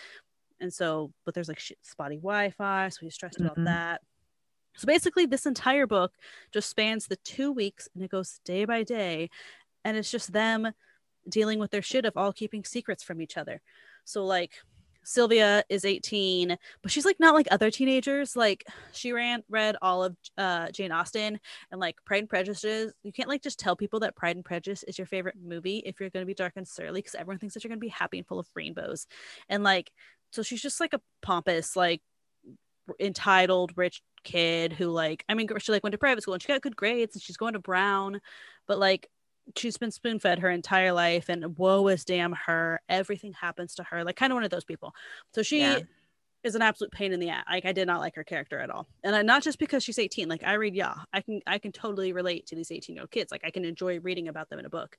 and 0.61 0.73
so 0.73 1.13
but 1.25 1.35
there's 1.35 1.49
like 1.49 1.63
spotty 1.83 2.17
Wi-Fi, 2.17 2.89
so 2.91 2.99
he's 3.01 3.15
stressed 3.15 3.39
mm-hmm. 3.39 3.47
about 3.47 3.65
that. 3.65 4.01
So 4.77 4.87
basically, 4.87 5.25
this 5.25 5.47
entire 5.47 5.87
book 5.87 6.13
just 6.53 6.69
spans 6.69 7.07
the 7.07 7.17
two 7.17 7.51
weeks, 7.51 7.89
and 7.95 8.05
it 8.05 8.11
goes 8.11 8.41
day 8.45 8.67
by 8.67 8.83
day, 8.83 9.31
and 9.85 9.97
it's 9.97 10.11
just 10.11 10.33
them 10.33 10.73
dealing 11.29 11.59
with 11.59 11.71
their 11.71 11.83
shit 11.83 12.05
of 12.05 12.17
all 12.17 12.33
keeping 12.33 12.65
secrets 12.65 13.03
from 13.03 13.21
each 13.21 13.37
other. 13.37 13.61
So 14.05 14.25
like 14.25 14.53
Sylvia 15.09 15.63
is 15.69 15.85
18, 15.85 16.59
but 16.83 16.91
she's 16.91 17.05
like 17.05 17.21
not 17.21 17.33
like 17.33 17.47
other 17.53 17.71
teenagers. 17.71 18.35
Like 18.35 18.65
she 18.91 19.13
ran 19.13 19.45
read 19.49 19.77
all 19.81 20.03
of 20.03 20.17
uh, 20.37 20.73
Jane 20.73 20.91
Austen 20.91 21.39
and 21.71 21.81
like 21.81 21.97
Pride 22.05 22.23
and 22.23 22.29
Prejudice. 22.29 22.93
You 23.05 23.13
can't 23.13 23.29
like 23.29 23.41
just 23.41 23.61
tell 23.61 23.77
people 23.77 24.01
that 24.01 24.17
Pride 24.17 24.35
and 24.35 24.45
Prejudice 24.45 24.83
is 24.83 24.99
your 24.99 25.07
favorite 25.07 25.37
movie 25.41 25.79
if 25.87 26.01
you're 26.01 26.11
going 26.11 26.25
to 26.25 26.27
be 26.27 26.35
dark 26.35 26.55
and 26.57 26.67
surly 26.67 26.99
because 26.99 27.15
everyone 27.15 27.39
thinks 27.39 27.55
that 27.55 27.63
you're 27.63 27.69
going 27.69 27.79
to 27.79 27.87
be 27.87 27.89
happy 27.89 28.19
and 28.19 28.27
full 28.27 28.41
of 28.41 28.49
rainbows. 28.57 29.07
And 29.49 29.63
like 29.63 29.93
so 30.33 30.43
she's 30.43 30.61
just 30.61 30.81
like 30.81 30.93
a 30.93 31.01
pompous 31.23 31.77
like 31.77 32.03
entitled 32.99 33.73
rich 33.77 34.03
kid 34.25 34.73
who 34.73 34.89
like 34.89 35.25
I 35.29 35.35
mean 35.35 35.47
she 35.59 35.71
like 35.71 35.85
went 35.85 35.93
to 35.93 35.99
private 35.99 36.23
school 36.23 36.35
and 36.35 36.43
she 36.43 36.49
got 36.49 36.63
good 36.63 36.75
grades 36.75 37.15
and 37.15 37.23
she's 37.23 37.37
going 37.37 37.53
to 37.53 37.61
Brown, 37.61 38.21
but 38.67 38.81
like 38.81 39.09
she's 39.55 39.77
been 39.77 39.91
spoon 39.91 40.19
fed 40.19 40.41
her 40.41 40.51
entire 40.51 40.93
life 40.93 41.29
and 41.29 41.57
woe 41.57 41.87
is 41.89 42.05
damn 42.05 42.33
her 42.33 42.81
everything 42.89 43.33
happens 43.33 43.75
to 43.75 43.83
her 43.85 44.03
like 44.03 44.17
kind 44.17 44.33
of 44.33 44.35
one 44.35 44.45
of 44.45 44.51
those 44.51 44.65
people. 44.65 44.95
So 45.35 45.43
she 45.43 45.61
yeah. 45.61 45.81
is 46.43 46.55
an 46.55 46.63
absolute 46.63 46.91
pain 46.93 47.13
in 47.13 47.21
the 47.21 47.31
ass 47.31 47.45
like 47.51 47.65
i 47.65 47.73
did 47.73 47.87
not 47.87 48.01
like 48.01 48.15
her 48.17 48.25
character 48.25 48.59
at 48.59 48.71
all. 48.71 48.87
And 49.05 49.15
I, 49.15 49.23
not 49.23 49.43
just 49.43 49.59
because 49.59 49.85
she's 49.85 49.99
18 49.99 50.29
like 50.29 50.43
i 50.45 50.55
read 50.55 50.75
yeah 50.75 50.95
i 51.13 51.21
can 51.21 51.41
i 51.47 51.59
can 51.59 51.73
totally 51.73 52.13
relate 52.13 52.47
to 52.47 52.57
these 52.57 52.73
18 52.73 52.97
year 52.97 53.03
old 53.03 53.11
kids. 53.11 53.31
Like 53.31 53.43
i 53.45 53.51
can 53.51 53.65
enjoy 53.65 54.01
reading 54.01 54.29
about 54.29 54.51
them 54.51 54.59
in 54.59 54.67
a 54.67 54.71
book. 54.71 54.97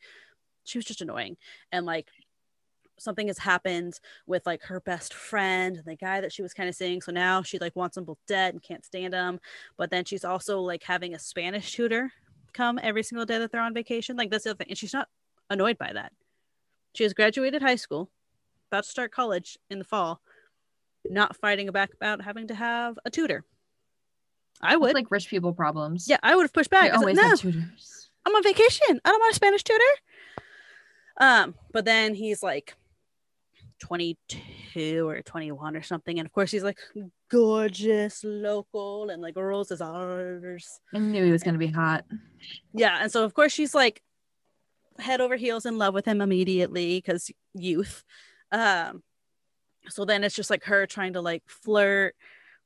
She 0.63 0.77
was 0.77 0.85
just 0.85 1.01
annoying. 1.01 1.37
And 1.71 1.85
like 1.85 2.07
something 2.99 3.27
has 3.27 3.37
happened 3.37 3.99
with 4.25 4.45
like 4.47 4.63
her 4.63 4.79
best 4.79 5.13
friend 5.13 5.77
and 5.77 5.85
the 5.85 5.95
guy 5.95 6.19
that 6.19 6.33
she 6.33 6.41
was 6.41 6.53
kind 6.53 6.67
of 6.67 6.73
seeing. 6.73 6.99
So 6.99 7.11
now 7.11 7.43
she 7.43 7.59
like 7.59 7.75
wants 7.75 7.93
them 7.93 8.05
both 8.05 8.17
dead 8.27 8.53
and 8.53 8.63
can't 8.63 8.85
stand 8.85 9.13
them 9.13 9.39
but 9.77 9.91
then 9.91 10.05
she's 10.05 10.25
also 10.25 10.61
like 10.61 10.83
having 10.83 11.13
a 11.13 11.19
spanish 11.19 11.73
tutor 11.73 12.11
come 12.57 12.79
every 12.81 13.03
single 13.03 13.25
day 13.25 13.37
that 13.37 13.51
they're 13.51 13.61
on 13.61 13.73
vacation. 13.73 14.15
Like 14.17 14.31
that's 14.31 14.43
the 14.43 14.51
other 14.51 14.57
thing. 14.57 14.67
And 14.69 14.77
she's 14.77 14.93
not 14.93 15.07
annoyed 15.49 15.77
by 15.77 15.93
that. 15.93 16.11
She 16.93 17.03
has 17.03 17.13
graduated 17.13 17.61
high 17.61 17.75
school, 17.75 18.09
about 18.71 18.83
to 18.83 18.89
start 18.89 19.11
college 19.11 19.57
in 19.69 19.79
the 19.79 19.85
fall, 19.85 20.21
not 21.05 21.35
fighting 21.35 21.67
back 21.71 21.93
about 21.93 22.23
having 22.23 22.47
to 22.47 22.55
have 22.55 22.97
a 23.05 23.11
tutor. 23.11 23.45
I 24.61 24.75
would 24.75 24.95
like 24.95 25.11
rich 25.11 25.29
people 25.29 25.53
problems. 25.53 26.07
Yeah, 26.09 26.17
I 26.23 26.35
would 26.35 26.43
have 26.43 26.53
pushed 26.53 26.71
back. 26.71 26.91
always 26.93 27.15
no, 27.15 27.35
tutors. 27.35 28.09
I'm 28.25 28.35
on 28.35 28.43
vacation. 28.43 28.99
I 29.05 29.11
don't 29.11 29.19
want 29.19 29.31
a 29.31 29.35
Spanish 29.35 29.63
tutor. 29.63 29.83
Um, 31.19 31.55
but 31.71 31.85
then 31.85 32.15
he's 32.15 32.41
like, 32.41 32.75
22 33.79 34.39
or 34.75 35.21
21 35.21 35.75
or 35.75 35.81
something. 35.81 36.19
And 36.19 36.25
of 36.25 36.31
course, 36.31 36.51
he's 36.51 36.63
like 36.63 36.79
gorgeous, 37.29 38.21
local, 38.23 39.09
and 39.09 39.21
like 39.21 39.35
roses 39.35 39.81
ours. 39.81 40.79
I 40.93 40.99
knew 40.99 41.23
he 41.23 41.31
was 41.31 41.43
going 41.43 41.55
to 41.55 41.59
be 41.59 41.67
hot. 41.67 42.05
Yeah. 42.73 42.97
And 43.01 43.11
so, 43.11 43.23
of 43.23 43.33
course, 43.33 43.53
she's 43.53 43.75
like 43.75 44.01
head 44.99 45.21
over 45.21 45.35
heels 45.35 45.65
in 45.65 45.77
love 45.77 45.93
with 45.93 46.05
him 46.05 46.21
immediately 46.21 46.97
because 46.97 47.31
youth. 47.53 48.03
Um, 48.51 49.03
so 49.89 50.05
then 50.05 50.23
it's 50.23 50.35
just 50.35 50.49
like 50.49 50.63
her 50.65 50.85
trying 50.85 51.13
to 51.13 51.21
like 51.21 51.43
flirt 51.47 52.15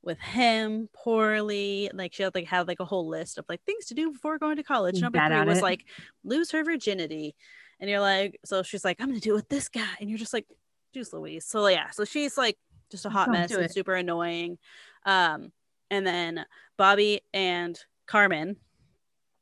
with 0.02 0.18
him 0.18 0.88
poorly. 0.92 1.90
Like 1.92 2.12
she 2.12 2.22
had 2.22 2.34
like 2.34 2.46
have 2.46 2.68
like 2.68 2.80
a 2.80 2.84
whole 2.84 3.08
list 3.08 3.38
of 3.38 3.44
like 3.48 3.62
things 3.64 3.86
to 3.86 3.94
do 3.94 4.12
before 4.12 4.38
going 4.38 4.56
to 4.56 4.62
college. 4.62 5.00
Number 5.00 5.24
three 5.26 5.44
was 5.44 5.58
it. 5.58 5.62
like 5.62 5.84
lose 6.24 6.50
her 6.50 6.64
virginity. 6.64 7.34
And 7.80 7.90
you're 7.90 8.00
like, 8.00 8.38
so 8.44 8.62
she's 8.62 8.84
like, 8.84 9.00
I'm 9.00 9.08
gonna 9.08 9.20
do 9.20 9.32
it 9.32 9.36
with 9.36 9.48
this 9.48 9.68
guy. 9.68 9.88
And 10.00 10.08
you're 10.08 10.18
just 10.18 10.32
like, 10.32 10.46
Juice 10.92 11.12
Louise. 11.12 11.44
So 11.44 11.66
yeah, 11.66 11.90
so 11.90 12.04
she's 12.04 12.36
like 12.36 12.56
just 12.90 13.06
a 13.06 13.10
hot 13.10 13.26
Don't 13.26 13.34
mess 13.34 13.50
and 13.50 13.70
super 13.70 13.94
annoying. 13.94 14.58
Um, 15.04 15.52
and 15.90 16.06
then 16.06 16.44
Bobby 16.76 17.20
and 17.32 17.78
Carmen. 18.06 18.56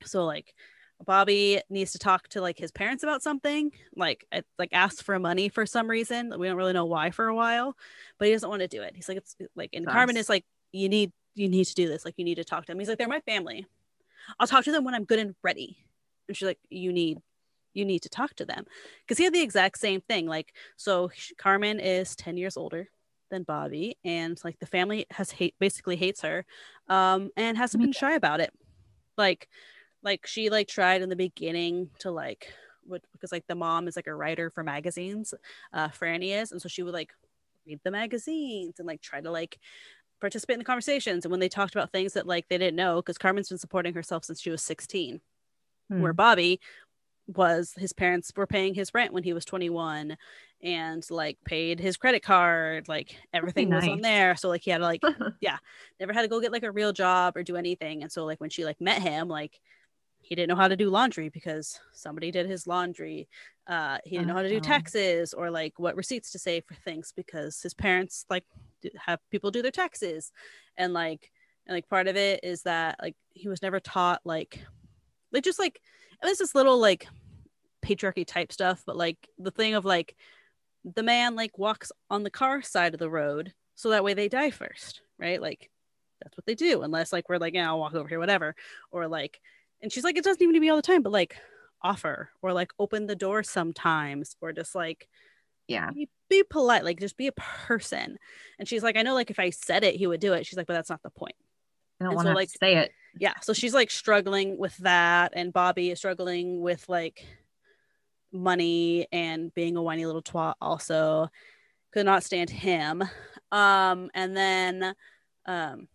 So 0.04 0.24
like 0.24 0.54
Bobby 1.04 1.60
needs 1.70 1.92
to 1.92 1.98
talk 1.98 2.28
to 2.28 2.40
like 2.40 2.58
his 2.58 2.70
parents 2.70 3.02
about 3.02 3.22
something, 3.22 3.72
like 3.96 4.26
like 4.58 4.70
ask 4.72 5.02
for 5.02 5.18
money 5.18 5.48
for 5.48 5.66
some 5.66 5.88
reason. 5.88 6.32
We 6.38 6.46
don't 6.46 6.56
really 6.56 6.72
know 6.72 6.84
why 6.86 7.10
for 7.10 7.28
a 7.28 7.34
while, 7.34 7.76
but 8.18 8.28
he 8.28 8.32
doesn't 8.32 8.48
want 8.48 8.60
to 8.60 8.68
do 8.68 8.82
it. 8.82 8.94
He's 8.94 9.08
like 9.08 9.18
it's 9.18 9.36
like 9.54 9.70
and 9.72 9.86
Carmen 9.86 10.16
is 10.16 10.28
like 10.28 10.44
you 10.72 10.88
need 10.88 11.12
you 11.34 11.48
need 11.48 11.64
to 11.64 11.74
do 11.74 11.88
this. 11.88 12.04
Like 12.04 12.14
you 12.16 12.24
need 12.24 12.36
to 12.36 12.44
talk 12.44 12.66
to 12.66 12.72
them. 12.72 12.78
He's 12.78 12.88
like 12.88 12.98
they're 12.98 13.08
my 13.08 13.20
family. 13.20 13.66
I'll 14.38 14.46
talk 14.46 14.64
to 14.64 14.72
them 14.72 14.84
when 14.84 14.94
I'm 14.94 15.04
good 15.04 15.18
and 15.18 15.34
ready. 15.42 15.78
And 16.28 16.36
she's 16.36 16.46
like 16.46 16.58
you 16.68 16.92
need 16.92 17.18
you 17.74 17.84
need 17.84 18.02
to 18.02 18.08
talk 18.08 18.34
to 18.34 18.44
them. 18.44 18.64
Because 19.02 19.18
he 19.18 19.24
had 19.24 19.34
the 19.34 19.42
exact 19.42 19.78
same 19.78 20.00
thing 20.00 20.26
like 20.26 20.54
so 20.76 21.10
carmen 21.38 21.80
is 21.80 22.16
10 22.16 22.36
years 22.36 22.56
older 22.56 22.88
than 23.30 23.44
bobby 23.44 23.96
and 24.04 24.40
like 24.42 24.58
the 24.58 24.66
family 24.66 25.06
has 25.12 25.30
hate 25.30 25.54
basically 25.60 25.94
hates 25.94 26.22
her 26.22 26.44
um 26.88 27.30
and 27.36 27.56
hasn't 27.56 27.80
been 27.82 27.92
shy 27.92 28.14
about 28.14 28.40
it. 28.40 28.52
Like 29.16 29.48
like 30.02 30.26
she 30.26 30.50
like 30.50 30.68
tried 30.68 31.02
in 31.02 31.08
the 31.08 31.16
beginning 31.16 31.90
to 32.00 32.10
like 32.10 32.52
would 32.86 33.02
because 33.12 33.32
like 33.32 33.46
the 33.46 33.54
mom 33.54 33.88
is 33.88 33.96
like 33.96 34.06
a 34.06 34.14
writer 34.14 34.50
for 34.50 34.62
magazines 34.62 35.34
uh 35.72 35.88
franny 35.88 36.40
is 36.40 36.52
and 36.52 36.60
so 36.60 36.68
she 36.68 36.82
would 36.82 36.94
like 36.94 37.10
read 37.66 37.80
the 37.84 37.90
magazines 37.90 38.74
and 38.78 38.88
like 38.88 39.00
try 39.00 39.20
to 39.20 39.30
like 39.30 39.58
participate 40.20 40.54
in 40.54 40.60
the 40.60 40.64
conversations 40.64 41.24
and 41.24 41.30
when 41.30 41.40
they 41.40 41.48
talked 41.48 41.74
about 41.74 41.92
things 41.92 42.12
that 42.14 42.26
like 42.26 42.46
they 42.48 42.58
didn't 42.58 42.76
know 42.76 42.96
because 42.96 43.18
carmen's 43.18 43.48
been 43.48 43.58
supporting 43.58 43.94
herself 43.94 44.24
since 44.24 44.40
she 44.40 44.50
was 44.50 44.62
16 44.62 45.20
hmm. 45.88 46.00
where 46.00 46.12
bobby 46.12 46.60
was 47.36 47.72
his 47.76 47.92
parents 47.92 48.32
were 48.36 48.46
paying 48.46 48.74
his 48.74 48.92
rent 48.94 49.12
when 49.12 49.22
he 49.22 49.32
was 49.32 49.44
21 49.44 50.16
and 50.62 51.06
like 51.10 51.38
paid 51.44 51.80
his 51.80 51.96
credit 51.96 52.22
card 52.22 52.88
like 52.88 53.16
everything 53.32 53.68
nice. 53.70 53.82
was 53.82 53.90
on 53.90 54.00
there 54.00 54.36
so 54.36 54.48
like 54.48 54.62
he 54.62 54.70
had 54.70 54.78
to 54.78 54.84
like 54.84 55.02
yeah 55.40 55.56
never 55.98 56.12
had 56.12 56.22
to 56.22 56.28
go 56.28 56.40
get 56.40 56.52
like 56.52 56.62
a 56.62 56.70
real 56.70 56.92
job 56.92 57.36
or 57.36 57.42
do 57.42 57.56
anything 57.56 58.02
and 58.02 58.12
so 58.12 58.24
like 58.24 58.40
when 58.40 58.50
she 58.50 58.64
like 58.64 58.80
met 58.80 59.00
him 59.00 59.28
like 59.28 59.60
he 60.22 60.34
didn't 60.34 60.48
know 60.48 60.60
how 60.60 60.68
to 60.68 60.76
do 60.76 60.90
laundry 60.90 61.30
because 61.30 61.80
somebody 61.92 62.30
did 62.30 62.46
his 62.46 62.66
laundry 62.66 63.26
uh 63.68 63.98
he 64.04 64.16
didn't 64.16 64.28
know 64.28 64.34
how 64.34 64.42
to 64.42 64.50
do 64.50 64.56
oh. 64.56 64.60
taxes 64.60 65.32
or 65.32 65.50
like 65.50 65.78
what 65.78 65.96
receipts 65.96 66.30
to 66.30 66.38
save 66.38 66.64
for 66.64 66.74
things 66.74 67.12
because 67.16 67.60
his 67.62 67.72
parents 67.72 68.26
like 68.28 68.44
have 68.96 69.18
people 69.30 69.50
do 69.50 69.62
their 69.62 69.70
taxes 69.70 70.30
and 70.76 70.92
like 70.92 71.30
and 71.66 71.74
like 71.74 71.88
part 71.88 72.06
of 72.06 72.16
it 72.16 72.40
is 72.42 72.62
that 72.62 72.96
like 73.00 73.16
he 73.30 73.48
was 73.48 73.62
never 73.62 73.80
taught 73.80 74.20
like 74.24 74.62
like 75.32 75.44
just 75.44 75.58
like 75.58 75.80
it 76.22 76.26
was 76.26 76.38
this 76.38 76.54
little 76.54 76.78
like 76.78 77.06
patriarchy 77.82 78.26
type 78.26 78.52
stuff 78.52 78.82
but 78.86 78.96
like 78.96 79.28
the 79.38 79.50
thing 79.50 79.74
of 79.74 79.84
like 79.84 80.16
the 80.84 81.02
man 81.02 81.36
like 81.36 81.58
walks 81.58 81.92
on 82.08 82.22
the 82.22 82.30
car 82.30 82.62
side 82.62 82.94
of 82.94 83.00
the 83.00 83.10
road 83.10 83.52
so 83.74 83.90
that 83.90 84.04
way 84.04 84.14
they 84.14 84.28
die 84.28 84.50
first 84.50 85.02
right? 85.20 85.40
Like 85.40 85.70
that's 86.22 86.36
what 86.36 86.46
they 86.46 86.54
do 86.54 86.82
unless 86.82 87.12
like 87.12 87.28
we're 87.28 87.38
like 87.38 87.54
yeah 87.54 87.68
i'll 87.68 87.78
walk 87.78 87.94
over 87.94 88.08
here 88.08 88.18
whatever. 88.18 88.56
Or 88.90 89.06
like 89.06 89.40
and 89.80 89.92
she's 89.92 90.04
like 90.04 90.16
it 90.16 90.24
doesn't 90.24 90.42
even 90.42 90.52
need 90.52 90.58
to 90.58 90.62
be 90.62 90.70
all 90.70 90.76
the 90.76 90.82
time 90.82 91.02
but 91.02 91.12
like 91.12 91.36
offer 91.82 92.30
or 92.42 92.52
like 92.52 92.72
open 92.78 93.06
the 93.06 93.16
door 93.16 93.42
sometimes 93.42 94.36
or 94.40 94.52
just 94.52 94.74
like 94.74 95.08
yeah. 95.66 95.90
be, 95.90 96.08
be, 96.28 96.42
polite 96.42 96.84
like 96.84 96.98
just 96.98 97.16
be 97.16 97.28
a 97.28 97.32
person. 97.32 98.18
And 98.58 98.66
she's 98.66 98.82
like 98.82 98.96
i 98.96 99.02
know 99.02 99.14
like 99.14 99.30
if 99.30 99.38
i 99.38 99.50
said 99.50 99.84
it 99.84 99.94
he 99.94 100.06
would 100.06 100.20
do 100.20 100.32
it. 100.32 100.46
She's 100.46 100.56
like 100.56 100.66
but 100.66 100.74
that's 100.74 100.90
not 100.90 101.02
the 101.02 101.10
point. 101.10 101.36
I 102.00 102.04
don't 102.04 102.14
want 102.14 102.26
so, 102.26 102.30
to 102.32 102.36
like 102.36 102.48
say 102.48 102.76
it. 102.76 102.92
yeah 103.18 103.34
so 103.42 103.52
she's 103.52 103.74
like 103.74 103.90
struggling 103.90 104.56
with 104.56 104.74
that 104.78 105.34
and 105.36 105.52
bobby 105.52 105.90
is 105.90 105.98
struggling 105.98 106.62
with 106.62 106.88
like 106.88 107.26
money 108.32 109.06
and 109.12 109.52
being 109.54 109.76
a 109.76 109.82
whiny 109.82 110.06
little 110.06 110.22
twat 110.22 110.54
also. 110.60 111.28
Could 111.92 112.06
not 112.06 112.24
stand 112.24 112.50
him. 112.50 113.02
Um 113.52 114.10
and 114.14 114.36
then 114.36 114.94
um 115.46 115.88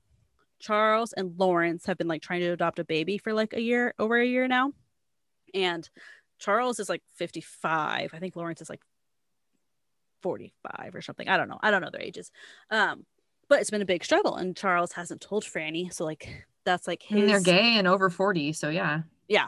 charles 0.59 1.13
and 1.13 1.37
lawrence 1.37 1.85
have 1.85 1.97
been 1.97 2.07
like 2.07 2.21
trying 2.21 2.39
to 2.41 2.51
adopt 2.51 2.79
a 2.79 2.83
baby 2.83 3.17
for 3.17 3.33
like 3.33 3.53
a 3.53 3.61
year 3.61 3.93
over 3.99 4.17
a 4.17 4.25
year 4.25 4.47
now. 4.47 4.73
And 5.53 5.89
charles 6.37 6.79
is 6.81 6.89
like 6.89 7.01
55 7.15 8.13
i 8.13 8.19
think 8.19 8.35
lawrence 8.35 8.61
is 8.61 8.69
like 8.69 8.81
45 10.21 10.91
or 10.95 11.01
something. 11.01 11.29
I 11.29 11.37
don't 11.37 11.47
know. 11.47 11.59
I 11.61 11.71
don't 11.71 11.81
know 11.81 11.91
their 11.91 12.01
ages. 12.01 12.31
Um 12.71 13.05
but 13.47 13.61
it's 13.61 13.69
been 13.69 13.83
a 13.83 13.85
big 13.85 14.03
struggle 14.03 14.35
and 14.35 14.57
charles 14.57 14.91
hasn't 14.93 15.21
told 15.21 15.43
franny. 15.43 15.93
So 15.93 16.03
like 16.03 16.45
that's 16.65 16.87
like 16.87 17.03
his... 17.03 17.21
and 17.21 17.29
they're 17.29 17.39
gay 17.41 17.77
and 17.77 17.87
over 17.87 18.09
40 18.09 18.51
so 18.53 18.69
yeah 18.69 19.01
yeah 19.27 19.47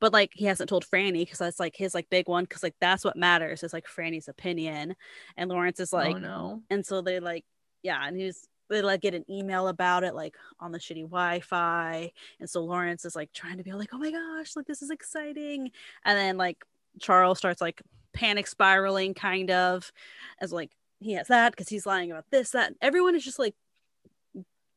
but 0.00 0.12
like 0.12 0.30
he 0.34 0.44
hasn't 0.44 0.68
told 0.68 0.86
Franny 0.86 1.20
because 1.20 1.38
that's 1.38 1.60
like 1.60 1.76
his 1.76 1.94
like 1.94 2.08
big 2.10 2.28
one 2.28 2.44
because 2.44 2.62
like 2.62 2.74
that's 2.80 3.04
what 3.04 3.16
matters 3.16 3.62
is 3.62 3.72
like 3.72 3.86
Franny's 3.86 4.28
opinion, 4.28 4.94
and 5.36 5.50
Lawrence 5.50 5.80
is 5.80 5.92
oh, 5.92 5.96
like, 5.96 6.16
oh 6.16 6.18
no, 6.18 6.62
and 6.70 6.84
so 6.84 7.00
they 7.00 7.20
like, 7.20 7.44
yeah, 7.82 8.06
and 8.06 8.16
he's 8.16 8.46
they 8.68 8.82
like 8.82 9.00
get 9.00 9.14
an 9.14 9.24
email 9.30 9.68
about 9.68 10.04
it 10.04 10.14
like 10.14 10.36
on 10.60 10.72
the 10.72 10.78
shitty 10.78 11.02
Wi-Fi, 11.02 12.12
and 12.40 12.48
so 12.50 12.62
Lawrence 12.62 13.04
is 13.04 13.16
like 13.16 13.32
trying 13.32 13.58
to 13.58 13.64
be 13.64 13.72
like, 13.72 13.90
oh 13.92 13.98
my 13.98 14.10
gosh, 14.10 14.54
like 14.56 14.66
this 14.66 14.82
is 14.82 14.90
exciting, 14.90 15.70
and 16.04 16.18
then 16.18 16.36
like 16.36 16.64
Charles 17.00 17.38
starts 17.38 17.60
like 17.60 17.82
panic 18.12 18.46
spiraling 18.46 19.14
kind 19.14 19.50
of 19.50 19.92
as 20.40 20.52
like 20.52 20.70
he 21.00 21.12
has 21.12 21.28
that 21.28 21.52
because 21.52 21.68
he's 21.68 21.86
lying 21.86 22.10
about 22.10 22.24
this 22.30 22.50
that 22.50 22.72
everyone 22.80 23.14
is 23.14 23.24
just 23.24 23.38
like 23.38 23.54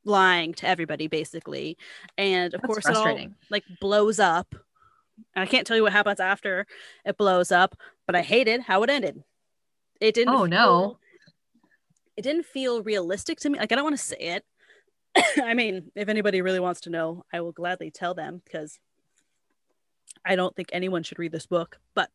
lying 0.03 0.53
to 0.53 0.67
everybody 0.67 1.07
basically 1.07 1.77
and 2.17 2.55
of 2.55 2.61
That's 2.61 2.73
course 2.73 2.87
it 2.87 2.95
all 2.95 3.19
like 3.51 3.63
blows 3.79 4.19
up 4.19 4.55
and 5.35 5.43
I 5.43 5.45
can't 5.45 5.65
tell 5.65 5.77
you 5.77 5.83
what 5.83 5.93
happens 5.93 6.19
after 6.19 6.65
it 7.05 7.17
blows 7.17 7.51
up, 7.51 7.75
but 8.05 8.15
I 8.15 8.21
hated 8.21 8.61
how 8.61 8.83
it 8.83 8.89
ended. 8.89 9.23
It 9.99 10.15
didn't. 10.15 10.33
Oh 10.33 10.39
feel, 10.39 10.47
no! 10.47 10.97
It 12.17 12.23
didn't 12.23 12.45
feel 12.45 12.83
realistic 12.83 13.39
to 13.41 13.49
me. 13.49 13.59
Like 13.59 13.71
I 13.71 13.75
don't 13.75 13.83
want 13.83 13.97
to 13.97 14.03
say 14.03 14.17
it. 14.17 14.45
I 15.43 15.53
mean, 15.53 15.91
if 15.95 16.09
anybody 16.09 16.41
really 16.41 16.59
wants 16.59 16.81
to 16.81 16.89
know, 16.89 17.25
I 17.31 17.41
will 17.41 17.51
gladly 17.51 17.91
tell 17.91 18.13
them 18.13 18.41
because 18.43 18.79
I 20.25 20.35
don't 20.35 20.55
think 20.55 20.69
anyone 20.71 21.03
should 21.03 21.19
read 21.19 21.31
this 21.31 21.45
book. 21.45 21.79
But 21.93 22.09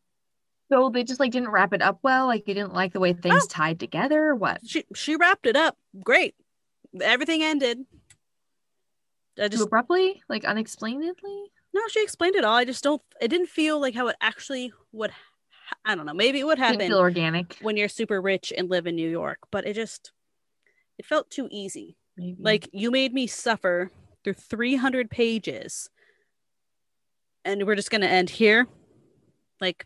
so 0.69 0.89
they 0.89 1.03
just 1.03 1.19
like 1.19 1.31
didn't 1.31 1.49
wrap 1.49 1.73
it 1.73 1.81
up 1.81 1.99
well. 2.03 2.27
Like 2.27 2.47
you 2.47 2.53
didn't 2.53 2.73
like 2.73 2.93
the 2.93 2.99
way 2.99 3.13
things 3.13 3.43
oh, 3.43 3.47
tied 3.49 3.79
together. 3.79 4.35
what? 4.35 4.61
She 4.65 4.83
she 4.93 5.15
wrapped 5.15 5.45
it 5.45 5.55
up 5.55 5.77
great. 6.03 6.35
Everything 7.01 7.43
ended. 7.43 7.79
I 9.39 9.47
just 9.47 9.61
Too 9.61 9.65
abruptly, 9.65 10.21
like 10.29 10.43
unexplainedly. 10.43 11.51
No, 11.73 11.81
she 11.89 12.01
explained 12.01 12.35
it 12.35 12.43
all. 12.43 12.55
I 12.55 12.65
just 12.65 12.83
don't. 12.83 13.01
It 13.21 13.27
didn't 13.27 13.49
feel 13.49 13.79
like 13.79 13.93
how 13.93 14.07
it 14.07 14.15
actually 14.21 14.73
would. 14.91 15.11
I 15.85 15.95
don't 15.95 16.05
know. 16.05 16.13
Maybe 16.13 16.39
it 16.39 16.45
would 16.45 16.57
happen. 16.57 16.79
Feel 16.79 16.97
organic 16.97 17.57
when 17.61 17.77
you're 17.77 17.89
super 17.89 18.21
rich 18.21 18.51
and 18.57 18.69
live 18.69 18.87
in 18.87 18.95
New 18.95 19.09
York, 19.09 19.39
but 19.51 19.67
it 19.67 19.73
just 19.73 20.11
it 20.97 21.05
felt 21.05 21.29
too 21.29 21.47
easy. 21.51 21.97
Maybe. 22.17 22.37
Like 22.39 22.69
you 22.71 22.89
made 22.89 23.13
me 23.13 23.27
suffer 23.27 23.91
through 24.23 24.33
300 24.33 25.09
pages, 25.11 25.89
and 27.45 27.65
we're 27.67 27.75
just 27.75 27.91
gonna 27.91 28.07
end 28.07 28.29
here. 28.29 28.67
Like, 29.61 29.85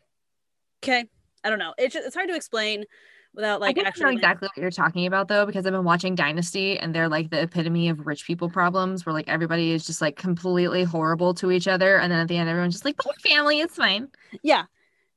okay, 0.84 1.06
I 1.44 1.50
don't 1.50 1.60
know. 1.60 1.74
It's 1.78 1.94
just, 1.94 2.06
it's 2.06 2.16
hard 2.16 2.30
to 2.30 2.36
explain 2.36 2.86
without 3.34 3.62
like 3.62 3.78
I 3.78 3.82
actually 3.84 4.06
know 4.06 4.12
exactly 4.12 4.48
what 4.48 4.62
you're 4.62 4.72
talking 4.72 5.06
about 5.06 5.28
though 5.28 5.46
because 5.46 5.66
I've 5.66 5.74
been 5.74 5.84
watching 5.84 6.16
Dynasty 6.16 6.78
and 6.78 6.94
they're 6.94 7.10
like 7.10 7.30
the 7.30 7.42
epitome 7.42 7.90
of 7.90 8.06
rich 8.06 8.26
people 8.26 8.50
problems 8.50 9.06
where 9.06 9.14
like 9.14 9.30
everybody 9.30 9.72
is 9.72 9.86
just 9.86 10.02
like 10.02 10.16
completely 10.16 10.84
horrible 10.84 11.34
to 11.36 11.52
each 11.52 11.68
other 11.68 11.98
and 11.98 12.12
then 12.12 12.20
at 12.20 12.28
the 12.28 12.38
end 12.38 12.50
everyone's 12.50 12.74
just 12.74 12.86
like 12.86 12.98
but 12.98 13.20
family 13.22 13.60
it's 13.60 13.76
fine. 13.76 14.10
Yeah. 14.44 14.66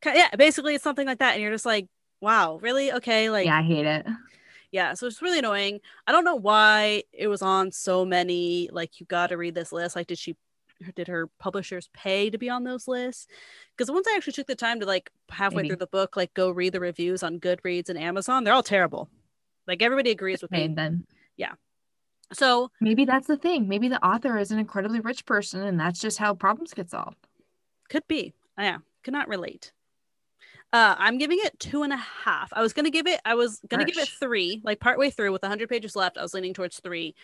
Yeah, 0.05 0.29
basically 0.37 0.75
it's 0.75 0.85
something 0.85 1.07
like 1.07 1.19
that 1.19 1.33
and 1.33 1.43
you're 1.43 1.53
just 1.53 1.67
like 1.67 1.89
wow, 2.21 2.59
really? 2.63 2.93
Okay, 2.93 3.31
like 3.31 3.47
Yeah, 3.47 3.59
I 3.59 3.63
hate 3.63 3.87
it. 3.87 4.07
Yeah, 4.71 4.95
so 4.95 5.07
it's 5.07 5.23
really 5.23 5.39
annoying. 5.39 5.81
I 6.07 6.13
don't 6.13 6.25
know 6.25 6.35
why 6.35 7.05
it 7.13 7.29
was 7.29 7.43
on 7.43 7.71
so 7.71 8.05
many 8.05 8.69
like 8.73 8.99
you 9.01 9.07
got 9.07 9.29
to 9.29 9.37
read 9.37 9.55
this 9.55 9.73
list. 9.73 9.97
Like 9.97 10.07
did 10.07 10.19
she 10.19 10.37
did 10.95 11.09
her 11.09 11.29
publishers 11.39 11.89
pay 11.93 12.31
to 12.31 12.39
be 12.39 12.49
on 12.49 12.65
those 12.65 12.89
lists? 12.89 13.27
Because 13.77 13.91
once 13.91 14.07
I 14.09 14.17
actually 14.17 14.33
took 14.35 14.47
the 14.47 14.55
time 14.55 14.81
to 14.81 14.87
like 14.87 15.11
halfway 15.31 15.63
Maybe. 15.63 15.69
through 15.69 15.79
the 15.79 15.87
book, 15.87 16.17
like 16.17 16.35
go 16.35 16.51
read 16.51 16.73
the 16.73 16.81
reviews 16.81 17.23
on 17.23 17.41
Goodreads 17.41 17.89
and 17.89 17.99
Amazon, 17.99 18.45
they're 18.45 18.55
all 18.55 18.63
terrible. 18.63 19.09
Like 19.67 19.83
everybody 19.83 20.11
agrees 20.11 20.43
with 20.43 20.51
me. 20.51 20.69
Then 20.69 21.07
yeah. 21.37 21.53
So 22.33 22.71
maybe 22.81 23.05
that's 23.05 23.27
the 23.27 23.37
thing. 23.37 23.69
Maybe 23.69 23.89
the 23.89 24.05
author 24.05 24.39
is 24.39 24.51
an 24.51 24.59
incredibly 24.59 25.01
rich 25.01 25.25
person, 25.25 25.63
and 25.63 25.79
that's 25.79 26.01
just 26.01 26.19
how 26.19 26.35
problems 26.35 26.75
get 26.75 26.91
solved. 26.91 27.29
Could 27.89 28.07
be. 28.09 28.35
Yeah, 28.59 28.79
could 29.03 29.13
not 29.13 29.29
relate. 29.29 29.73
Uh, 30.73 30.97
I'm 30.99 31.19
giving 31.19 31.39
it 31.41 31.59
two 31.61 31.85
and 31.85 31.93
a 31.93 31.97
half. 31.97 32.53
I 32.53 32.61
was 32.61 32.73
gonna 32.73 32.91
give 32.91 33.07
it. 33.07 33.21
I 33.25 33.35
was 33.35 33.61
gonna 33.69 33.85
give 33.85 33.99
it 33.99 34.09
three. 34.09 34.61
Like 34.65 34.81
partway 34.81 35.11
through, 35.11 35.31
with 35.33 35.43
100 35.43 35.69
pages 35.69 35.95
left, 35.95 36.19
I 36.19 36.23
was 36.23 36.35
leaning 36.35 36.55
towards 36.55 36.81
three 36.81 37.15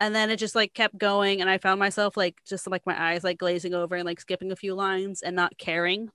and 0.00 0.14
then 0.14 0.30
it 0.30 0.36
just 0.36 0.54
like 0.54 0.74
kept 0.74 0.98
going 0.98 1.40
and 1.40 1.48
i 1.48 1.58
found 1.58 1.78
myself 1.78 2.16
like 2.16 2.36
just 2.46 2.70
like 2.70 2.84
my 2.86 3.10
eyes 3.10 3.24
like 3.24 3.38
glazing 3.38 3.74
over 3.74 3.96
and 3.96 4.04
like 4.04 4.20
skipping 4.20 4.52
a 4.52 4.56
few 4.56 4.74
lines 4.74 5.22
and 5.22 5.34
not 5.34 5.56
caring 5.58 6.10